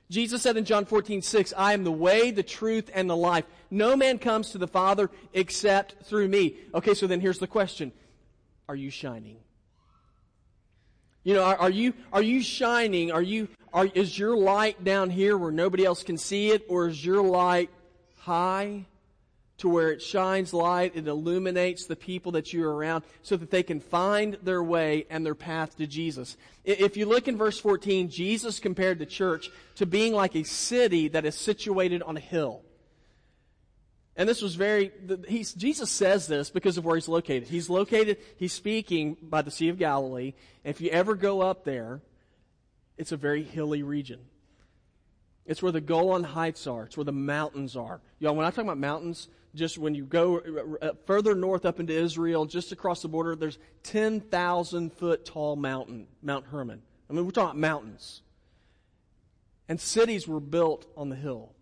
Jesus 0.09 0.43
said 0.43 0.57
in 0.57 0.65
John 0.65 0.85
14, 0.85 1.21
6, 1.21 1.53
I 1.57 1.73
am 1.73 1.83
the 1.83 1.91
way, 1.91 2.29
the 2.29 2.43
truth, 2.43 2.91
and 2.93 3.09
the 3.09 3.15
life. 3.15 3.45
No 3.71 3.95
man 3.95 4.19
comes 4.19 4.51
to 4.51 4.57
the 4.59 4.67
Father 4.67 5.09
except 5.33 6.05
through 6.05 6.27
me. 6.27 6.55
Okay, 6.73 6.93
so 6.93 7.07
then 7.07 7.19
here's 7.19 7.39
the 7.39 7.47
question. 7.47 7.91
Are 8.69 8.75
you 8.75 8.91
shining? 8.91 9.38
You 11.23 11.35
know, 11.35 11.43
are, 11.43 11.57
are, 11.57 11.69
you, 11.69 11.93
are 12.12 12.21
you 12.21 12.41
shining? 12.41 13.12
Are 13.12 13.21
you, 13.21 13.47
are, 13.73 13.85
is 13.85 14.17
your 14.19 14.38
light 14.38 14.83
down 14.83 15.09
here 15.09 15.38
where 15.38 15.51
nobody 15.51 15.85
else 15.85 16.03
can 16.03 16.17
see 16.17 16.51
it? 16.51 16.65
Or 16.69 16.88
is 16.88 17.03
your 17.03 17.23
light 17.23 17.69
high 18.23 18.85
to 19.57 19.69
where 19.69 19.91
it 19.91 20.01
shines 20.01 20.53
light, 20.53 20.95
it 20.95 21.07
illuminates 21.07 21.85
the 21.85 21.95
people 21.95 22.31
that 22.33 22.51
you're 22.51 22.73
around 22.73 23.03
so 23.21 23.37
that 23.37 23.51
they 23.51 23.63
can 23.63 23.79
find 23.79 24.37
their 24.41 24.63
way 24.63 25.05
and 25.09 25.25
their 25.25 25.35
path 25.35 25.77
to 25.77 25.85
Jesus. 25.85 26.35
If 26.63 26.97
you 26.97 27.05
look 27.05 27.27
in 27.27 27.37
verse 27.37 27.59
14, 27.59 28.09
Jesus 28.09 28.59
compared 28.59 28.99
the 28.99 29.05
church 29.05 29.49
to 29.75 29.86
being 29.86 30.13
like 30.13 30.36
a 30.36 30.43
city 30.43 31.07
that 31.09 31.25
is 31.25 31.36
situated 31.36 32.01
on 32.01 32.17
a 32.17 32.19
hill. 32.19 32.62
And 34.15 34.27
this 34.29 34.41
was 34.41 34.55
very, 34.55 34.91
Jesus 35.29 35.89
says 35.89 36.27
this 36.27 36.49
because 36.49 36.77
of 36.77 36.86
where 36.86 36.95
he's 36.95 37.07
located. 37.07 37.47
He's 37.47 37.69
located, 37.69 38.17
he's 38.38 38.53
speaking 38.53 39.17
by 39.21 39.41
the 39.41 39.51
Sea 39.51 39.69
of 39.69 39.77
Galilee. 39.77 40.33
And 40.63 40.73
if 40.73 40.81
you 40.81 40.89
ever 40.89 41.15
go 41.15 41.41
up 41.41 41.63
there, 41.63 42.01
it's 42.97 43.12
a 43.12 43.17
very 43.17 43.43
hilly 43.43 43.81
region. 43.81 44.19
It's 45.45 45.62
where 45.62 45.71
the 45.71 45.82
Golan 45.82 46.23
Heights 46.23 46.67
are. 46.67 46.84
It's 46.84 46.95
where 46.95 47.03
the 47.03 47.12
mountains 47.12 47.75
are. 47.75 48.01
Y'all, 48.19 48.36
when 48.36 48.45
I 48.45 48.49
talk 48.49 48.63
about 48.63 48.77
mountains, 48.77 49.27
just 49.56 49.77
when 49.77 49.93
you 49.93 50.06
go 50.06 50.39
uh, 50.39 50.86
uh, 50.86 50.91
further 51.06 51.36
north 51.36 51.65
up 51.65 51.79
into 51.79 51.93
Israel, 51.93 52.45
just 52.45 52.71
across 52.71 53.01
the 53.01 53.08
border, 53.08 53.36
there's 53.36 53.60
10,000 53.84 54.93
foot 54.93 55.25
tall 55.25 55.56
mountain, 55.56 56.08
Mount 56.21 56.45
Hermon. 56.47 56.82
I 57.10 57.13
mean, 57.13 57.25
we're 57.25 57.32
talking 57.32 57.60
mountains. 57.60 58.21
And 59.67 59.79
cities 59.79 60.27
were 60.27 60.39
built 60.39 60.86
on 60.97 61.10
the 61.10 61.15
hill. 61.15 61.53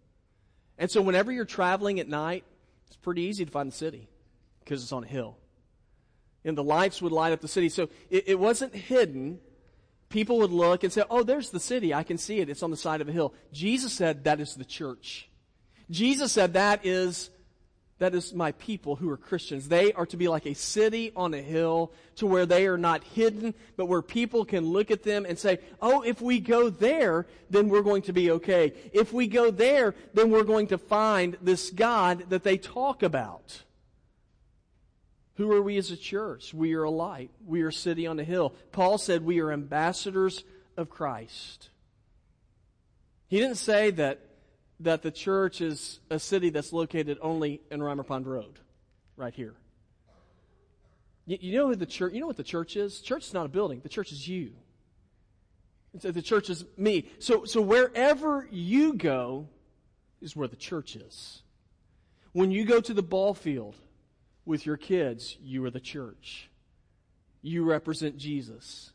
And 0.78 0.90
so 0.90 1.02
whenever 1.02 1.32
you're 1.32 1.46
traveling 1.46 2.00
at 2.00 2.08
night, 2.08 2.44
it's 2.88 2.96
pretty 2.98 3.24
easy 3.24 3.46
to 3.46 3.52
find 3.52 3.72
the 3.72 3.76
city 3.76 4.10
because 4.64 4.84
it's 4.84 4.92
on 4.92 5.04
a 5.04 5.08
hill. 5.08 5.38
And 6.44 6.58
the 6.58 6.64
lights 6.64 7.02
would 7.02 7.12
light 7.12 7.34
up 7.34 7.42
the 7.42 7.48
city. 7.48 7.70
So 7.70 7.90
it, 8.10 8.24
it 8.28 8.40
wasn't 8.40 8.74
hidden 8.76 9.40
people 10.12 10.38
would 10.40 10.52
look 10.52 10.84
and 10.84 10.94
say, 10.94 11.04
Oh, 11.10 11.24
there's 11.24 11.50
the 11.50 11.60
city. 11.60 11.94
I 11.94 12.04
can 12.04 12.18
see 12.18 12.40
it. 12.40 12.50
It's 12.50 12.64
on 12.64 12.72
the 12.72 12.78
side 12.78 13.02
of 13.02 13.10
a 13.10 13.12
hill. 13.12 13.34
Jesus 13.52 13.94
said 13.94 14.26
that 14.26 14.40
is 14.40 14.56
the 14.56 14.66
church. 14.66 15.30
Jesus 15.90 16.32
said 16.32 16.54
that 16.54 16.86
is, 16.86 17.30
that 18.00 18.16
is 18.16 18.34
my 18.34 18.54
people 18.54 18.96
who 18.96 19.10
are 19.10 19.18
Christians. 19.18 19.68
They 19.68 19.92
are 19.94 20.06
to 20.08 20.18
be 20.18 20.28
like 20.28 20.46
a 20.46 20.54
city 20.54 21.12
on 21.16 21.34
a 21.34 21.42
hill 21.42 21.92
to 22.16 22.26
where 22.26 22.46
they 22.46 22.66
are 22.68 22.78
not 22.78 23.04
hidden, 23.04 23.54
but 23.76 23.88
where 23.88 24.02
people 24.02 24.46
can 24.46 24.66
look 24.66 24.90
at 24.92 25.04
them 25.04 25.26
and 25.28 25.38
say, 25.38 25.60
Oh, 25.82 26.02
if 26.02 26.22
we 26.22 26.40
go 26.40 26.70
there, 26.70 27.26
then 27.50 27.70
we're 27.70 27.82
going 27.82 28.04
to 28.04 28.14
be 28.14 28.32
okay. 28.32 28.74
If 28.94 29.12
we 29.14 29.28
go 29.28 29.52
there, 29.52 29.96
then 30.14 30.32
we're 30.32 30.44
going 30.44 30.68
to 30.68 30.78
find 30.78 31.38
this 31.42 31.70
God 31.70 32.30
that 32.30 32.44
they 32.44 32.58
talk 32.58 33.04
about. 33.04 33.64
Who 35.42 35.52
are 35.54 35.62
we 35.64 35.78
as 35.78 35.90
a 35.90 35.98
church? 35.98 36.54
We 36.54 36.76
are 36.76 36.84
a 36.84 36.92
light. 36.92 37.32
We 37.44 37.64
are 37.64 37.70
a 37.70 37.74
city 37.74 38.06
on 38.06 38.20
a 38.20 38.24
hill. 38.24 38.54
Paul 38.72 39.00
said 39.00 39.26
we 39.26 39.40
are 39.40 39.52
ambassadors 39.52 40.44
of 40.78 40.88
Christ. 40.88 41.72
He 43.28 43.40
didn't 43.40 43.56
say 43.56 43.90
that, 43.90 44.20
that 44.82 45.02
the 45.02 45.10
church 45.10 45.60
is 45.60 46.00
a 46.12 46.20
city 46.20 46.52
that's 46.52 46.72
located 46.72 47.18
only 47.24 47.60
in 47.72 47.82
Rimer 47.82 48.04
Pond 48.04 48.28
Road, 48.28 48.60
right 49.18 49.34
here. 49.34 49.56
You, 51.26 51.40
you 51.42 51.58
know 51.58 51.70
who 51.70 51.76
the 51.76 51.88
church, 51.88 52.14
you 52.14 52.20
know 52.20 52.28
what 52.28 52.38
the 52.38 52.44
church 52.44 52.76
is? 52.76 53.02
Church 53.02 53.26
is 53.26 53.34
not 53.34 53.48
a 53.48 53.50
building. 53.50 53.80
The 53.82 53.90
church 53.90 54.12
is 54.12 54.28
you. 54.28 54.52
The 56.00 56.22
church 56.22 56.52
is 56.52 56.66
me. 56.78 57.10
So, 57.18 57.46
so 57.46 57.62
wherever 57.62 58.48
you 58.52 58.94
go 58.94 59.50
is 60.22 60.36
where 60.36 60.48
the 60.48 60.56
church 60.56 60.96
is. 60.96 61.42
When 62.32 62.52
you 62.52 62.64
go 62.64 62.80
to 62.80 62.94
the 62.94 63.02
ball 63.02 63.34
field, 63.34 63.76
with 64.52 64.66
your 64.66 64.78
kids, 64.78 65.38
you 65.42 65.64
are 65.66 65.72
the 65.72 65.80
church. 65.80 66.50
You 67.42 67.64
represent 67.64 68.18
Jesus. 68.18 68.92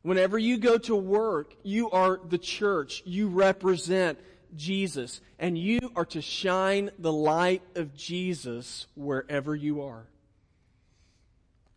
Whenever 0.00 0.38
you 0.38 0.56
go 0.56 0.78
to 0.78 0.96
work, 0.96 1.54
you 1.62 1.90
are 1.90 2.18
the 2.28 2.38
church. 2.38 3.02
You 3.04 3.28
represent 3.28 4.18
Jesus. 4.56 5.20
And 5.38 5.56
you 5.56 5.78
are 5.94 6.06
to 6.06 6.22
shine 6.22 6.90
the 6.98 7.12
light 7.12 7.62
of 7.76 7.94
Jesus 7.94 8.86
wherever 8.96 9.54
you 9.54 9.82
are. 9.82 10.06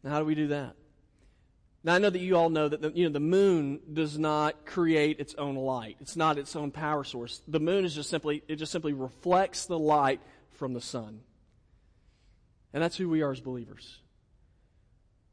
Now, 0.02 0.12
how 0.12 0.20
do 0.20 0.26
we 0.26 0.34
do 0.34 0.48
that? 0.48 0.76
Now, 1.84 1.96
I 1.96 1.98
know 2.00 2.10
that 2.10 2.20
you 2.20 2.38
all 2.38 2.50
know 2.50 2.70
that 2.70 2.82
the, 2.82 2.92
you 2.96 3.06
know, 3.06 3.14
the 3.14 3.20
moon 3.20 3.82
does 3.92 4.18
not 4.18 4.66
create 4.66 5.20
its 5.20 5.36
own 5.36 5.56
light. 5.56 5.98
It's 6.00 6.16
not 6.16 6.38
its 6.38 6.56
own 6.56 6.72
power 6.72 7.04
source. 7.04 7.42
The 7.48 7.60
moon 7.60 7.84
is 7.84 7.94
just 7.94 8.10
simply, 8.10 8.42
it 8.48 8.56
just 8.56 8.72
simply 8.72 8.94
reflects 8.94 9.66
the 9.66 9.78
light 9.78 10.22
from 10.54 10.74
the 10.74 10.82
sun. 10.82 11.20
And 12.76 12.84
that's 12.84 12.98
who 12.98 13.08
we 13.08 13.22
are 13.22 13.32
as 13.32 13.40
believers. 13.40 14.02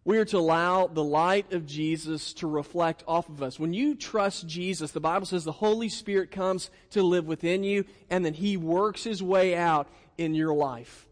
We 0.04 0.18
are 0.18 0.24
to 0.26 0.38
allow 0.38 0.86
the 0.86 1.02
light 1.02 1.52
of 1.52 1.66
Jesus 1.66 2.32
to 2.34 2.46
reflect 2.46 3.02
off 3.08 3.28
of 3.28 3.42
us. 3.42 3.58
When 3.58 3.74
you 3.74 3.96
trust 3.96 4.46
Jesus, 4.46 4.92
the 4.92 5.00
Bible 5.00 5.26
says 5.26 5.42
the 5.42 5.50
Holy 5.50 5.88
Spirit 5.88 6.30
comes 6.30 6.70
to 6.90 7.02
live 7.02 7.26
within 7.26 7.64
you 7.64 7.84
and 8.08 8.24
then 8.24 8.32
He 8.32 8.56
works 8.56 9.02
His 9.02 9.24
way 9.24 9.56
out 9.56 9.88
in 10.16 10.36
your 10.36 10.54
life. 10.54 11.08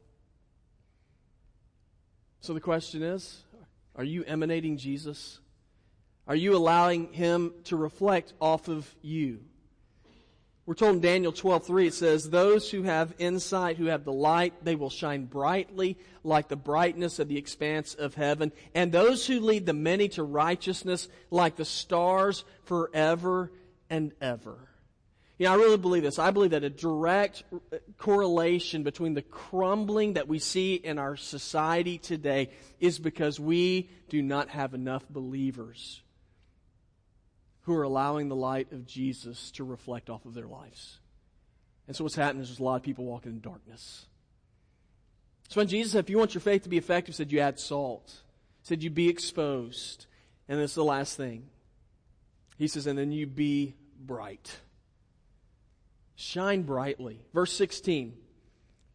So 2.42 2.54
the 2.54 2.60
question 2.60 3.02
is, 3.02 3.42
are 3.96 4.04
you 4.04 4.22
emanating 4.22 4.76
Jesus? 4.76 5.40
Are 6.28 6.36
you 6.36 6.56
allowing 6.56 7.12
Him 7.12 7.54
to 7.64 7.76
reflect 7.76 8.34
off 8.40 8.68
of 8.68 8.88
you? 9.02 9.40
We're 10.70 10.74
told 10.74 10.94
in 10.94 11.00
Daniel 11.00 11.32
12:3 11.32 11.88
it 11.88 11.94
says 11.94 12.30
those 12.30 12.70
who 12.70 12.84
have 12.84 13.12
insight 13.18 13.76
who 13.76 13.86
have 13.86 14.04
the 14.04 14.12
light 14.12 14.64
they 14.64 14.76
will 14.76 14.88
shine 14.88 15.24
brightly 15.24 15.98
like 16.22 16.46
the 16.46 16.54
brightness 16.54 17.18
of 17.18 17.26
the 17.26 17.38
expanse 17.38 17.94
of 17.94 18.14
heaven 18.14 18.52
and 18.72 18.92
those 18.92 19.26
who 19.26 19.40
lead 19.40 19.66
the 19.66 19.72
many 19.72 20.06
to 20.10 20.22
righteousness 20.22 21.08
like 21.28 21.56
the 21.56 21.64
stars 21.64 22.44
forever 22.62 23.50
and 23.90 24.12
ever. 24.20 24.68
You 25.38 25.46
know, 25.46 25.54
I 25.54 25.56
really 25.56 25.76
believe 25.76 26.04
this. 26.04 26.20
I 26.20 26.30
believe 26.30 26.52
that 26.52 26.62
a 26.62 26.70
direct 26.70 27.42
correlation 27.98 28.84
between 28.84 29.14
the 29.14 29.22
crumbling 29.22 30.12
that 30.12 30.28
we 30.28 30.38
see 30.38 30.76
in 30.76 31.00
our 31.00 31.16
society 31.16 31.98
today 31.98 32.50
is 32.78 33.00
because 33.00 33.40
we 33.40 33.90
do 34.08 34.22
not 34.22 34.50
have 34.50 34.72
enough 34.72 35.02
believers 35.10 36.00
who 37.62 37.74
are 37.74 37.82
allowing 37.82 38.28
the 38.28 38.36
light 38.36 38.72
of 38.72 38.86
Jesus 38.86 39.50
to 39.52 39.64
reflect 39.64 40.10
off 40.10 40.24
of 40.24 40.34
their 40.34 40.46
lives. 40.46 40.98
And 41.86 41.96
so 41.96 42.04
what's 42.04 42.16
happening 42.16 42.42
is 42.42 42.48
there's 42.48 42.60
a 42.60 42.64
lot 42.64 42.76
of 42.76 42.82
people 42.82 43.04
walking 43.04 43.32
in 43.32 43.40
darkness. 43.40 44.06
So 45.48 45.60
when 45.60 45.66
Jesus 45.66 45.92
said, 45.92 46.04
if 46.04 46.10
you 46.10 46.18
want 46.18 46.34
your 46.34 46.40
faith 46.40 46.62
to 46.62 46.68
be 46.68 46.78
effective, 46.78 47.14
said 47.14 47.32
you 47.32 47.40
add 47.40 47.58
salt. 47.58 48.22
Said 48.62 48.82
you 48.82 48.90
be 48.90 49.08
exposed. 49.08 50.06
And 50.48 50.60
this 50.60 50.70
is 50.70 50.76
the 50.76 50.84
last 50.84 51.16
thing. 51.16 51.48
He 52.56 52.68
says, 52.68 52.86
and 52.86 52.98
then 52.98 53.10
you 53.10 53.26
be 53.26 53.74
bright. 53.98 54.58
Shine 56.14 56.62
brightly. 56.62 57.20
Verse 57.34 57.52
16. 57.54 58.14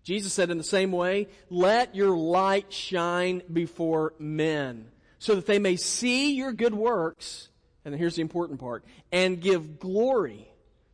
Jesus 0.04 0.32
said 0.32 0.51
in 0.51 0.58
the 0.58 0.63
same 0.63 0.91
way, 0.91 1.28
let 1.49 1.95
your 1.95 2.15
light 2.15 2.71
shine 2.71 3.41
before 3.51 4.13
men 4.19 4.86
so 5.17 5.36
that 5.36 5.47
they 5.47 5.58
may 5.58 5.75
see 5.75 6.36
your 6.36 6.54
good 6.54 6.75
works. 6.75 7.49
And 7.86 7.95
here's 7.95 8.15
the 8.15 8.21
important 8.21 8.60
part 8.60 8.84
and 9.12 9.39
give 9.39 9.80
glory 9.80 10.50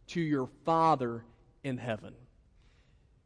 to 0.07 0.21
your 0.21 0.49
Father 0.65 1.23
in 1.63 1.77
heaven. 1.77 2.13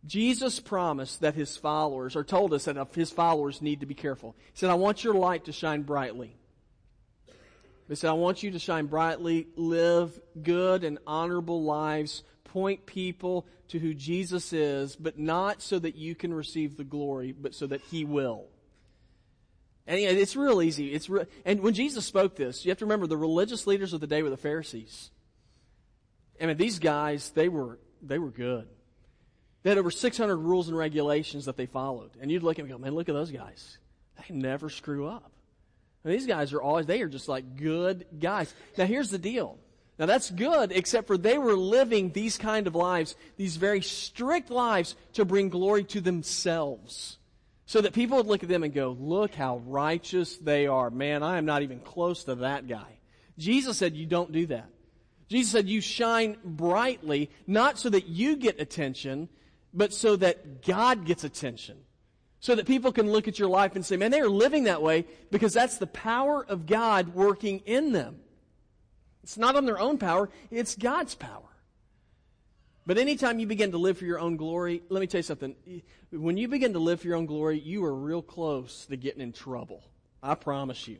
Jesus 0.05 0.59
promised 0.59 1.21
that 1.21 1.33
his 1.33 1.57
followers, 1.57 2.15
or 2.15 2.23
told 2.23 2.53
us 2.53 2.65
that 2.65 2.77
his 2.93 3.09
followers 3.09 3.61
need 3.61 3.79
to 3.79 3.87
be 3.87 3.95
careful. 3.95 4.35
He 4.53 4.59
said, 4.59 4.69
I 4.69 4.75
want 4.75 5.03
your 5.03 5.15
light 5.15 5.45
to 5.45 5.51
shine 5.51 5.81
brightly. 5.81 6.35
He 7.87 7.95
said, 7.95 8.11
I 8.11 8.13
want 8.13 8.43
you 8.43 8.51
to 8.51 8.59
shine 8.59 8.85
brightly, 8.85 9.47
live 9.55 10.19
good 10.41 10.83
and 10.83 10.99
honorable 11.07 11.63
lives, 11.63 12.23
point 12.43 12.85
people 12.85 13.47
to 13.69 13.79
who 13.79 13.93
Jesus 13.95 14.53
is, 14.53 14.95
but 14.95 15.17
not 15.17 15.61
so 15.61 15.79
that 15.79 15.95
you 15.95 16.13
can 16.13 16.33
receive 16.33 16.77
the 16.77 16.83
glory, 16.83 17.31
but 17.31 17.55
so 17.55 17.65
that 17.67 17.81
he 17.81 18.05
will. 18.05 18.45
And 19.87 19.99
it's 19.99 20.35
real 20.35 20.61
easy. 20.61 20.93
It's 20.93 21.09
and 21.45 21.61
when 21.61 21.73
Jesus 21.73 22.05
spoke 22.05 22.35
this, 22.35 22.65
you 22.65 22.71
have 22.71 22.79
to 22.79 22.85
remember 22.85 23.05
the 23.05 23.17
religious 23.17 23.67
leaders 23.67 23.93
of 23.93 24.01
the 24.01 24.07
day 24.07 24.23
were 24.23 24.31
the 24.31 24.37
Pharisees. 24.37 25.11
I 26.41 26.47
mean, 26.47 26.57
these 26.57 26.79
guys, 26.79 27.29
they 27.31 27.49
were, 27.49 27.79
they 28.01 28.19
were 28.19 28.31
good. 28.31 28.67
They 29.63 29.69
had 29.69 29.77
over 29.77 29.91
600 29.91 30.35
rules 30.35 30.67
and 30.67 30.77
regulations 30.77 31.45
that 31.45 31.57
they 31.57 31.65
followed. 31.65 32.11
And 32.19 32.31
you'd 32.31 32.43
look 32.43 32.59
at 32.59 32.65
them 32.65 32.71
and 32.71 32.81
go, 32.81 32.85
man, 32.85 32.95
look 32.95 33.09
at 33.09 33.15
those 33.15 33.31
guys. 33.31 33.77
They 34.17 34.35
never 34.35 34.69
screw 34.69 35.07
up. 35.07 35.31
And 36.03 36.13
these 36.13 36.27
guys 36.27 36.53
are 36.53 36.61
always, 36.61 36.85
they 36.85 37.01
are 37.01 37.09
just 37.09 37.27
like 37.27 37.57
good 37.57 38.05
guys. 38.19 38.53
Now 38.77 38.85
here's 38.85 39.09
the 39.09 39.17
deal. 39.17 39.57
Now 39.97 40.05
that's 40.05 40.29
good, 40.29 40.71
except 40.71 41.07
for 41.07 41.17
they 41.17 41.37
were 41.37 41.55
living 41.55 42.11
these 42.11 42.37
kind 42.37 42.67
of 42.67 42.75
lives, 42.75 43.15
these 43.37 43.55
very 43.55 43.81
strict 43.81 44.49
lives 44.49 44.95
to 45.13 45.25
bring 45.25 45.49
glory 45.49 45.83
to 45.85 46.01
themselves. 46.01 47.17
So 47.67 47.81
that 47.81 47.93
people 47.93 48.17
would 48.17 48.27
look 48.27 48.43
at 48.43 48.49
them 48.49 48.63
and 48.63 48.73
go, 48.73 48.95
look 48.99 49.33
how 49.33 49.57
righteous 49.65 50.37
they 50.37 50.67
are. 50.67 50.89
Man, 50.89 51.23
I 51.23 51.37
am 51.37 51.45
not 51.45 51.63
even 51.63 51.79
close 51.79 52.25
to 52.25 52.35
that 52.35 52.67
guy. 52.67 52.99
Jesus 53.37 53.77
said 53.77 53.95
you 53.95 54.05
don't 54.05 54.31
do 54.31 54.45
that. 54.47 54.69
Jesus 55.27 55.51
said 55.51 55.67
you 55.67 55.81
shine 55.81 56.37
brightly, 56.43 57.31
not 57.47 57.79
so 57.79 57.89
that 57.89 58.07
you 58.07 58.35
get 58.35 58.61
attention, 58.61 59.29
but 59.73 59.93
so 59.93 60.15
that 60.15 60.63
God 60.63 61.05
gets 61.05 61.23
attention. 61.23 61.77
So 62.39 62.53
that 62.53 62.67
people 62.67 62.91
can 62.91 63.11
look 63.11 63.27
at 63.27 63.39
your 63.39 63.49
life 63.49 63.75
and 63.75 63.83
say, 63.83 63.97
man, 63.97 64.11
they 64.11 64.21
are 64.21 64.29
living 64.29 64.65
that 64.65 64.83
way 64.83 65.05
because 65.31 65.53
that's 65.53 65.79
the 65.79 65.87
power 65.87 66.45
of 66.45 66.67
God 66.67 67.15
working 67.15 67.59
in 67.65 67.91
them. 67.91 68.17
It's 69.23 69.39
not 69.39 69.55
on 69.55 69.65
their 69.65 69.79
own 69.79 69.97
power, 69.97 70.29
it's 70.51 70.75
God's 70.75 71.15
power. 71.15 71.41
But 72.85 72.99
anytime 72.99 73.39
you 73.39 73.47
begin 73.47 73.71
to 73.71 73.77
live 73.79 73.97
for 73.97 74.05
your 74.05 74.19
own 74.19 74.37
glory, 74.37 74.83
let 74.89 74.99
me 74.99 75.07
tell 75.07 75.19
you 75.19 75.23
something. 75.23 75.55
When 76.11 76.37
you 76.37 76.47
begin 76.47 76.73
to 76.73 76.79
live 76.79 77.01
for 77.01 77.07
your 77.07 77.17
own 77.17 77.25
glory, 77.25 77.59
you 77.59 77.83
are 77.83 77.95
real 77.95 78.21
close 78.21 78.85
to 78.85 78.95
getting 78.95 79.21
in 79.21 79.33
trouble. 79.33 79.83
I 80.21 80.35
promise 80.35 80.87
you. 80.87 80.97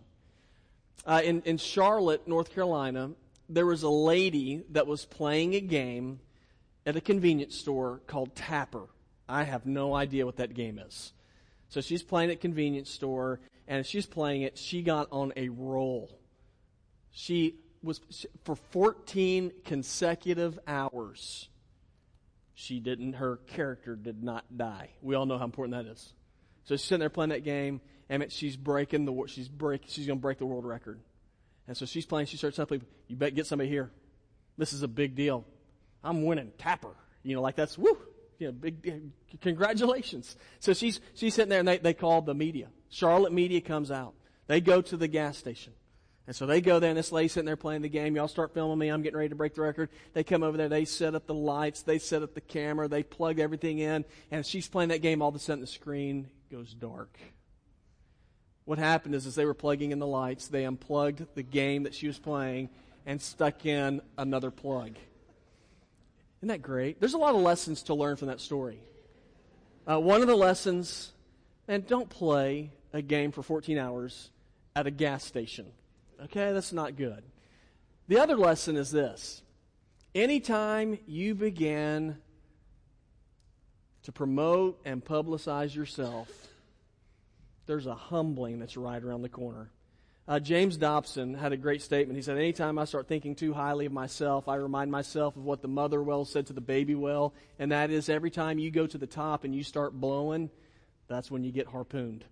Uh, 1.05 1.21
in, 1.23 1.43
in 1.43 1.57
Charlotte, 1.57 2.27
North 2.27 2.53
Carolina, 2.53 3.11
there 3.47 3.67
was 3.67 3.83
a 3.83 3.89
lady 3.89 4.63
that 4.71 4.87
was 4.87 5.05
playing 5.05 5.53
a 5.53 5.61
game 5.61 6.19
at 6.87 6.95
a 6.95 7.01
convenience 7.01 7.55
store 7.55 8.01
called 8.07 8.35
Tapper. 8.35 8.87
I 9.29 9.43
have 9.43 9.67
no 9.67 9.93
idea 9.93 10.25
what 10.25 10.37
that 10.37 10.55
game 10.55 10.79
is. 10.79 11.13
So 11.69 11.81
she's 11.81 12.01
playing 12.01 12.31
at 12.31 12.41
convenience 12.41 12.89
store, 12.89 13.39
and 13.67 13.79
as 13.79 13.87
she's 13.87 14.07
playing 14.07 14.41
it, 14.41 14.57
she 14.57 14.81
got 14.81 15.07
on 15.11 15.33
a 15.35 15.49
roll. 15.49 16.19
She 17.11 17.55
was 17.83 18.01
for 18.43 18.55
14 18.55 19.51
consecutive 19.63 20.57
hours. 20.67 21.49
She 22.55 22.79
didn't. 22.79 23.13
Her 23.13 23.37
character 23.47 23.95
did 23.95 24.23
not 24.23 24.45
die. 24.57 24.89
We 25.01 25.13
all 25.15 25.25
know 25.25 25.37
how 25.37 25.45
important 25.45 25.75
that 25.75 25.91
is. 25.91 26.13
So 26.63 26.75
she's 26.75 26.85
sitting 26.85 27.01
there 27.01 27.09
playing 27.09 27.29
that 27.29 27.43
game, 27.43 27.81
and 28.09 28.31
she's 28.31 28.55
breaking 28.55 29.05
the. 29.05 29.23
She's 29.27 29.49
break. 29.49 29.83
She's 29.87 30.07
going 30.07 30.19
to 30.19 30.21
break 30.21 30.39
the 30.39 30.45
world 30.45 30.65
record. 30.65 30.99
And 31.67 31.75
so 31.75 31.85
she's 31.85 32.05
playing. 32.05 32.27
She 32.27 32.37
starts 32.37 32.57
people, 32.57 32.87
"You 33.07 33.17
bet 33.17 33.35
get 33.35 33.45
somebody 33.45 33.69
here. 33.69 33.91
This 34.57 34.73
is 34.73 34.81
a 34.81 34.87
big 34.87 35.15
deal." 35.15 35.45
I'm 36.03 36.23
winning 36.23 36.51
tapper. 36.57 36.95
You 37.23 37.35
know, 37.35 37.41
like 37.41 37.55
that's 37.55 37.77
woo. 37.77 37.97
You 38.39 38.47
know, 38.47 38.51
big 38.53 39.11
congratulations. 39.41 40.37
So 40.59 40.73
she's 40.73 41.01
she's 41.13 41.33
sitting 41.33 41.49
there 41.49 41.59
and 41.59 41.67
they, 41.67 41.77
they 41.77 41.93
call 41.93 42.21
the 42.21 42.33
media. 42.33 42.69
Charlotte 42.89 43.33
media 43.33 43.61
comes 43.61 43.91
out. 43.91 44.13
They 44.47 44.61
go 44.61 44.81
to 44.81 44.97
the 44.97 45.07
gas 45.07 45.37
station. 45.37 45.73
And 46.27 46.35
so 46.35 46.47
they 46.47 46.59
go 46.59 46.79
there 46.79 46.89
and 46.89 46.97
this 46.97 47.11
lady's 47.11 47.33
sitting 47.33 47.45
there 47.45 47.55
playing 47.55 47.83
the 47.83 47.89
game. 47.89 48.15
Y'all 48.15 48.27
start 48.27 48.53
filming 48.53 48.79
me. 48.79 48.89
I'm 48.89 49.03
getting 49.03 49.17
ready 49.17 49.29
to 49.29 49.35
break 49.35 49.53
the 49.53 49.61
record. 49.61 49.89
They 50.13 50.23
come 50.23 50.41
over 50.41 50.57
there. 50.57 50.69
They 50.69 50.85
set 50.85 51.13
up 51.13 51.27
the 51.27 51.35
lights. 51.35 51.83
They 51.83 51.99
set 51.99 52.23
up 52.23 52.33
the 52.33 52.41
camera. 52.41 52.87
They 52.87 53.03
plug 53.03 53.39
everything 53.39 53.77
in. 53.77 54.05
And 54.31 54.43
she's 54.43 54.67
playing 54.67 54.89
that 54.89 55.03
game. 55.03 55.21
All 55.21 55.29
of 55.29 55.35
a 55.35 55.39
sudden 55.39 55.61
the 55.61 55.67
screen 55.67 56.27
goes 56.51 56.73
dark. 56.73 57.15
What 58.65 58.79
happened 58.79 59.13
is 59.13 59.27
as 59.27 59.35
they 59.35 59.45
were 59.45 59.53
plugging 59.53 59.91
in 59.91 59.99
the 59.99 60.07
lights, 60.07 60.47
they 60.47 60.65
unplugged 60.65 61.35
the 61.35 61.43
game 61.43 61.83
that 61.83 61.93
she 61.93 62.07
was 62.07 62.17
playing 62.17 62.69
and 63.05 63.21
stuck 63.21 63.63
in 63.67 64.01
another 64.17 64.49
plug. 64.49 64.95
Isn't 66.39 66.47
that 66.47 66.63
great? 66.63 66.99
There's 66.99 67.13
a 67.13 67.19
lot 67.19 67.35
of 67.35 67.41
lessons 67.41 67.83
to 67.83 67.93
learn 67.93 68.15
from 68.15 68.29
that 68.29 68.41
story. 68.41 68.79
Uh, 69.87 69.99
one 69.99 70.21
of 70.21 70.27
the 70.27 70.35
lessons, 70.35 71.11
and 71.67 71.85
don't 71.85 72.09
play 72.09 72.71
a 72.91 73.03
game 73.03 73.31
for 73.31 73.43
14 73.43 73.77
hours 73.77 74.31
at 74.75 74.87
a 74.87 74.91
gas 74.91 75.23
station. 75.23 75.67
Okay, 76.23 76.51
that's 76.51 76.73
not 76.73 76.95
good. 76.95 77.23
The 78.07 78.19
other 78.19 78.37
lesson 78.37 78.77
is 78.77 78.91
this 78.91 79.41
anytime 80.13 80.97
you 81.07 81.35
begin 81.35 82.17
to 84.03 84.11
promote 84.11 84.79
and 84.85 85.03
publicize 85.03 85.75
yourself, 85.75 86.29
there's 87.65 87.87
a 87.87 87.95
humbling 87.95 88.59
that's 88.59 88.77
right 88.77 89.03
around 89.03 89.23
the 89.23 89.29
corner. 89.29 89.71
Uh, 90.27 90.39
James 90.39 90.77
Dobson 90.77 91.35
had 91.35 91.53
a 91.53 91.57
great 91.57 91.83
statement. 91.83 92.15
He 92.17 92.23
said, 92.23 92.37
Anytime 92.37 92.79
I 92.79 92.85
start 92.85 93.07
thinking 93.07 93.35
too 93.35 93.53
highly 93.53 93.85
of 93.85 93.91
myself, 93.91 94.47
I 94.47 94.55
remind 94.55 94.91
myself 94.91 95.35
of 95.35 95.43
what 95.43 95.61
the 95.61 95.67
mother 95.67 96.01
whale 96.01 96.25
said 96.25 96.47
to 96.47 96.53
the 96.53 96.61
baby 96.61 96.95
whale, 96.95 97.33
and 97.59 97.71
that 97.71 97.91
is 97.91 98.09
every 98.09 98.31
time 98.31 98.57
you 98.57 98.71
go 98.71 98.87
to 98.87 98.97
the 98.97 99.05
top 99.05 99.43
and 99.43 99.53
you 99.53 99.63
start 99.63 99.93
blowing, 99.93 100.49
that's 101.07 101.29
when 101.29 101.43
you 101.43 101.51
get 101.51 101.67
harpooned. 101.67 102.25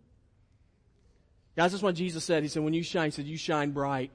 Guys, 1.56 1.72
that's 1.72 1.84
what 1.84 1.96
Jesus 1.96 2.24
said. 2.24 2.44
He 2.44 2.50
said, 2.50 2.63
When 2.63 2.74
you 2.74 2.84
shine, 2.84 3.06
he 3.06 3.12
said, 3.12 3.26
You 3.26 3.38
shine 3.38 3.72
bright. 3.72 4.12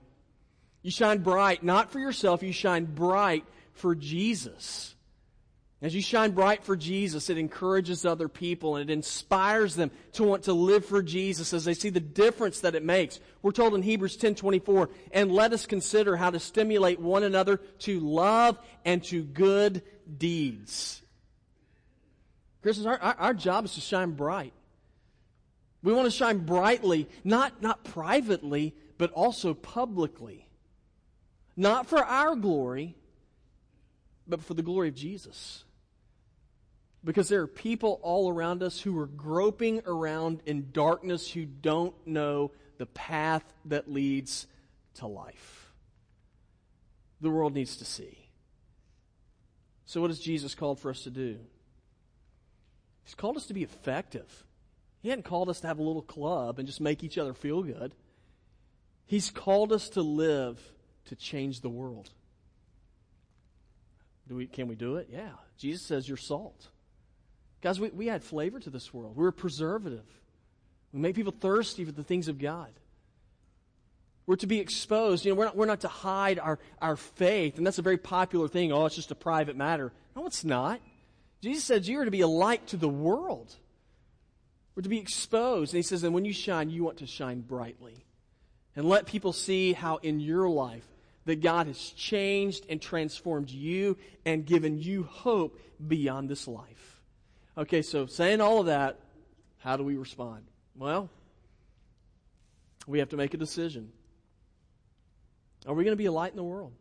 You 0.83 0.91
shine 0.91 1.19
bright, 1.19 1.63
not 1.63 1.91
for 1.91 1.99
yourself, 1.99 2.43
you 2.43 2.53
shine 2.53 2.85
bright 2.85 3.45
for 3.73 3.95
Jesus. 3.95 4.95
As 5.81 5.95
you 5.95 6.03
shine 6.03 6.33
bright 6.33 6.65
for 6.65 6.75
Jesus, 6.75 7.31
it 7.31 7.39
encourages 7.39 8.05
other 8.05 8.29
people 8.29 8.77
and 8.77 8.91
it 8.91 8.93
inspires 8.93 9.77
them 9.77 9.93
to 10.15 10.25
want 10.25 10.45
to 10.45 10.53
live 10.53 10.85
for 10.85 11.03
Jesus 11.03 11.53
as 11.53 11.65
they 11.65 11.75
see 11.75 11.91
the 11.91 12.01
difference 12.01 12.61
that 12.61 12.75
it 12.75 12.83
makes. 12.83 13.21
We're 13.43 13.53
told 13.53 13.75
in 13.75 13.83
Hebrews 13.83 14.17
10:24, 14.17 14.91
"And 15.13 15.31
let 15.31 15.53
us 15.53 15.67
consider 15.67 16.17
how 16.17 16.31
to 16.31 16.41
stimulate 16.41 16.99
one 16.99 17.23
another 17.23 17.59
to 17.81 18.01
love 18.01 18.59
and 18.85 19.05
to 19.05 19.23
good 19.23 19.83
deeds." 20.17 21.03
Christians, 22.63 22.87
our, 22.87 22.99
our, 22.99 23.15
our 23.15 23.35
job 23.35 23.65
is 23.65 23.75
to 23.75 23.81
shine 23.81 24.13
bright. 24.13 24.53
We 25.83 25.93
want 25.93 26.07
to 26.07 26.11
shine 26.11 26.39
brightly, 26.39 27.09
not, 27.25 27.63
not 27.63 27.85
privately, 27.85 28.75
but 28.97 29.13
also 29.13 29.55
publicly. 29.55 30.49
Not 31.57 31.87
for 31.87 32.05
our 32.05 32.35
glory, 32.37 32.97
but 34.27 34.43
for 34.43 34.55
the 34.55 34.63
glory 34.63 34.89
of 34.89 34.95
Jesus. 34.95 35.65
Because 37.05 37.29
there 37.29 37.43
are 37.43 37.49
people 37.49 38.01
all 38.03 38.29
around 38.29 38.63
us 38.63 38.81
who 38.81 38.99
are 38.99 39.07
groping 39.07 39.83
around 39.87 40.43
in 40.47 40.71
darkness 40.73 41.31
who 41.31 41.47
don't 41.47 41.95
know 42.07 42.51
the 42.79 42.87
path 42.87 43.45
that 43.67 43.91
leads 43.91 44.47
to 44.95 45.07
life. 45.07 45.73
The 47.21 47.31
world 47.31 47.55
needs 47.55 47.77
to 47.77 47.85
see. 47.85 48.19
So, 49.87 50.01
what 50.01 50.11
has 50.11 50.21
Jesus 50.21 50.55
called 50.55 50.79
for 50.79 50.91
us 50.91 51.03
to 51.05 51.11
do? 51.11 51.39
He's 53.05 53.15
called 53.15 53.37
us 53.37 53.47
to 53.47 53.55
be 53.55 53.63
effective. 53.63 54.45
He 55.09 55.11
hadn't 55.11 55.25
called 55.25 55.49
us 55.49 55.61
to 55.61 55.67
have 55.67 55.79
a 55.79 55.83
little 55.83 56.03
club 56.03 56.59
and 56.59 56.69
just 56.69 56.83
make 56.83 57.03
each 57.03 57.17
other 57.17 57.33
feel 57.33 57.63
good. 57.63 57.95
He's 59.07 59.31
called 59.31 59.73
us 59.73 59.89
to 59.91 60.03
live 60.03 60.61
to 61.07 61.17
change 61.17 61.63
the 61.63 61.71
world. 61.71 62.11
Do 64.29 64.35
we, 64.35 64.47
can 64.47 64.69
we 64.69 64.75
do 64.75 64.97
it? 64.97 65.09
Yeah. 65.11 65.31
Jesus 65.57 65.87
says 65.87 66.07
you're 66.07 66.19
salt. 66.19 66.69
Guys, 67.63 67.81
we, 67.81 67.89
we 67.89 68.11
add 68.11 68.23
flavor 68.23 68.61
to 68.61 68.69
this 68.69 68.93
world. 68.93 69.17
We're 69.17 69.29
a 69.29 69.33
preservative. 69.33 70.05
We 70.93 71.01
make 71.01 71.15
people 71.17 71.33
thirsty 71.33 71.87
for 71.87 71.93
the 71.93 72.05
things 72.05 72.29
of 72.29 72.39
God. 72.39 72.69
We're 74.27 74.37
to 74.37 74.47
be 74.47 74.61
exposed. 74.61 75.25
You 75.25 75.33
know, 75.33 75.39
we're 75.39 75.45
not, 75.47 75.57
we're 75.57 75.65
not 75.65 75.81
to 75.81 75.89
hide 75.89 76.39
our, 76.39 76.59
our 76.83 76.97
faith. 76.97 77.57
And 77.57 77.67
that's 77.67 77.79
a 77.79 77.83
very 77.83 77.97
popular 77.97 78.47
thing. 78.47 78.73
Oh, 78.73 78.85
it's 78.85 78.97
just 78.97 79.11
a 79.11 79.15
private 79.15 79.57
matter. 79.57 79.91
No, 80.15 80.27
it's 80.27 80.45
not. 80.45 80.83
Jesus 81.41 81.65
says 81.65 81.89
you 81.89 81.99
are 81.99 82.05
to 82.05 82.11
be 82.11 82.21
a 82.21 82.29
light 82.29 82.67
to 82.67 82.77
the 82.77 82.91
world. 82.91 83.57
We're 84.79 84.83
to 84.83 84.89
be 84.89 85.01
exposed. 85.01 85.75
And 85.75 85.79
he 85.79 85.83
says, 85.83 86.05
and 86.05 86.15
when 86.15 86.25
you 86.25 86.33
shine, 86.33 86.71
you 86.71 86.85
want 86.85 86.99
to 86.99 87.07
shine 87.09 87.41
brightly. 87.41 88.05
And 88.77 88.89
let 88.89 89.07
people 89.07 89.33
see 89.33 89.73
how 89.73 89.97
in 89.97 90.21
your 90.21 90.49
life 90.49 90.87
that 91.25 91.41
God 91.41 91.67
has 91.67 91.77
changed 91.77 92.65
and 92.69 92.81
transformed 92.81 93.51
you 93.51 93.99
and 94.25 94.47
given 94.47 94.79
you 94.79 95.03
hope 95.03 95.59
beyond 95.85 96.29
this 96.29 96.47
life. 96.47 97.01
Okay, 97.57 97.83
so 97.83 98.07
saying 98.07 98.41
all 98.41 98.61
of 98.61 98.67
that, 98.67 99.01
how 99.57 99.77
do 99.77 99.83
we 99.83 99.97
respond? 99.97 100.45
Well, 100.77 101.11
we 102.87 103.01
have 103.01 103.09
to 103.09 103.17
make 103.17 103.35
a 103.35 103.37
decision. 103.37 103.91
Are 105.67 105.75
we 105.75 105.83
going 105.83 105.91
to 105.91 105.97
be 105.97 106.07
a 106.07 106.13
light 106.13 106.31
in 106.31 106.37
the 106.37 106.45
world? 106.45 106.73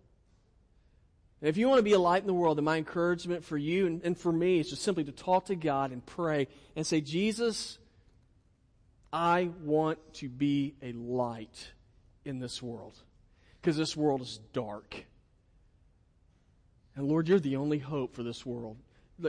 And 1.42 1.50
if 1.50 1.58
you 1.58 1.68
want 1.68 1.80
to 1.80 1.84
be 1.84 1.94
a 1.94 2.00
light 2.00 2.22
in 2.22 2.28
the 2.28 2.34
world, 2.36 2.60
then 2.60 2.66
my 2.66 2.78
encouragement 2.78 3.44
for 3.44 3.58
you 3.58 3.88
and, 3.88 4.04
and 4.04 4.16
for 4.16 4.32
me 4.32 4.60
is 4.60 4.70
just 4.70 4.84
simply 4.84 5.04
to 5.06 5.12
talk 5.12 5.46
to 5.46 5.56
God 5.56 5.92
and 5.92 6.06
pray 6.06 6.48
and 6.76 6.86
say, 6.86 7.02
Jesus, 7.02 7.80
I 9.12 9.50
want 9.64 10.00
to 10.16 10.30
be 10.30 10.76
a 10.82 10.92
light 10.92 11.72
in 12.26 12.40
this 12.40 12.62
world 12.62 12.94
because 13.62 13.78
this 13.78 13.96
world 13.96 14.22
is 14.22 14.40
dark. 14.54 15.06
And 16.96 17.08
Lord, 17.08 17.28
you're 17.28 17.40
the 17.40 17.56
only 17.58 17.80
hope 17.80 18.16
for 18.16 18.24
this 18.24 18.46
world. 18.46 18.78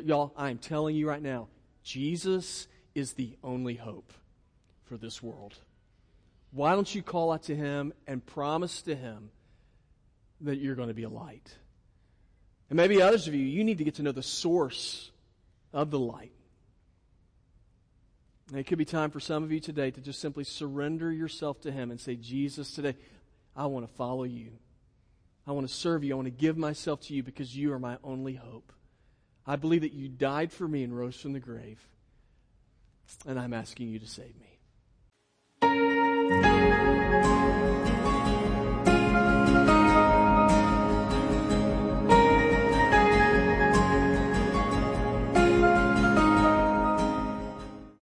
Y'all, 0.05 0.33
I'm 0.37 0.59
telling 0.59 0.97
you 0.97 1.09
right 1.09 1.23
now, 1.23 1.49
Jesus 1.83 2.67
is 2.95 3.13
the 3.13 3.37
only 3.45 3.75
hope 3.75 4.13
for 4.85 4.97
this 4.97 5.23
world. 5.23 5.55
Why 6.51 6.75
don't 6.75 6.93
you 6.93 7.03
call 7.03 7.33
out 7.33 7.45
to 7.45 7.55
him 7.55 7.93
and 8.07 8.25
promise 8.25 8.83
to 8.83 8.95
him 8.95 9.31
that 10.41 10.57
you're 10.57 10.75
going 10.75 10.89
to 10.89 10.95
be 10.95 11.03
a 11.05 11.09
light? 11.09 11.55
And 12.71 12.77
maybe 12.77 13.01
others 13.01 13.29
of 13.29 13.35
you, 13.35 13.45
you 13.45 13.65
need 13.65 13.79
to 13.79 13.85
get 13.85 13.97
to 13.97 14.03
know 14.03 14.13
the 14.13 14.23
source 14.23 15.11
of 15.73 15.91
the 15.91 15.99
light. 15.99 16.33
And 18.51 18.59
it 18.59 18.67
could 18.67 18.79
be 18.79 18.85
time 18.85 19.11
for 19.11 19.21
some 19.21 19.43
of 19.43 19.53
you 19.53 19.61
today 19.61 19.91
to 19.91 20.01
just 20.01 20.21
simply 20.21 20.45
surrender 20.45 21.13
yourself 21.13 21.61
to 21.63 21.71
Him 21.71 21.91
and 21.91 22.01
say, 22.01 22.17
Jesus, 22.17 22.73
today, 22.73 22.97
I 23.55 23.67
want 23.67 23.87
to 23.87 23.95
follow 23.95 24.25
you. 24.25 24.53
I 25.47 25.53
want 25.53 25.69
to 25.69 25.75
serve 25.75 26.05
you. 26.05 26.13
I 26.13 26.17
want 26.17 26.27
to 26.27 26.31
give 26.31 26.57
myself 26.57 27.01
to 27.03 27.15
you 27.15 27.23
because 27.23 27.57
you 27.57 27.73
are 27.73 27.79
my 27.79 27.99
only 28.03 28.35
hope. 28.35 28.73
I 29.47 29.57
believe 29.57 29.83
that 29.83 29.93
you 29.93 30.09
died 30.09 30.53
for 30.53 30.67
me 30.67 30.83
and 30.83 30.97
rose 30.97 31.19
from 31.21 31.33
the 31.33 31.41
grave. 31.41 31.87
And 33.27 33.39
I'm 33.39 33.55
asking 33.55 33.89
you 33.89 33.99
to 33.99 34.07
save 34.07 34.39
me. 34.39 34.58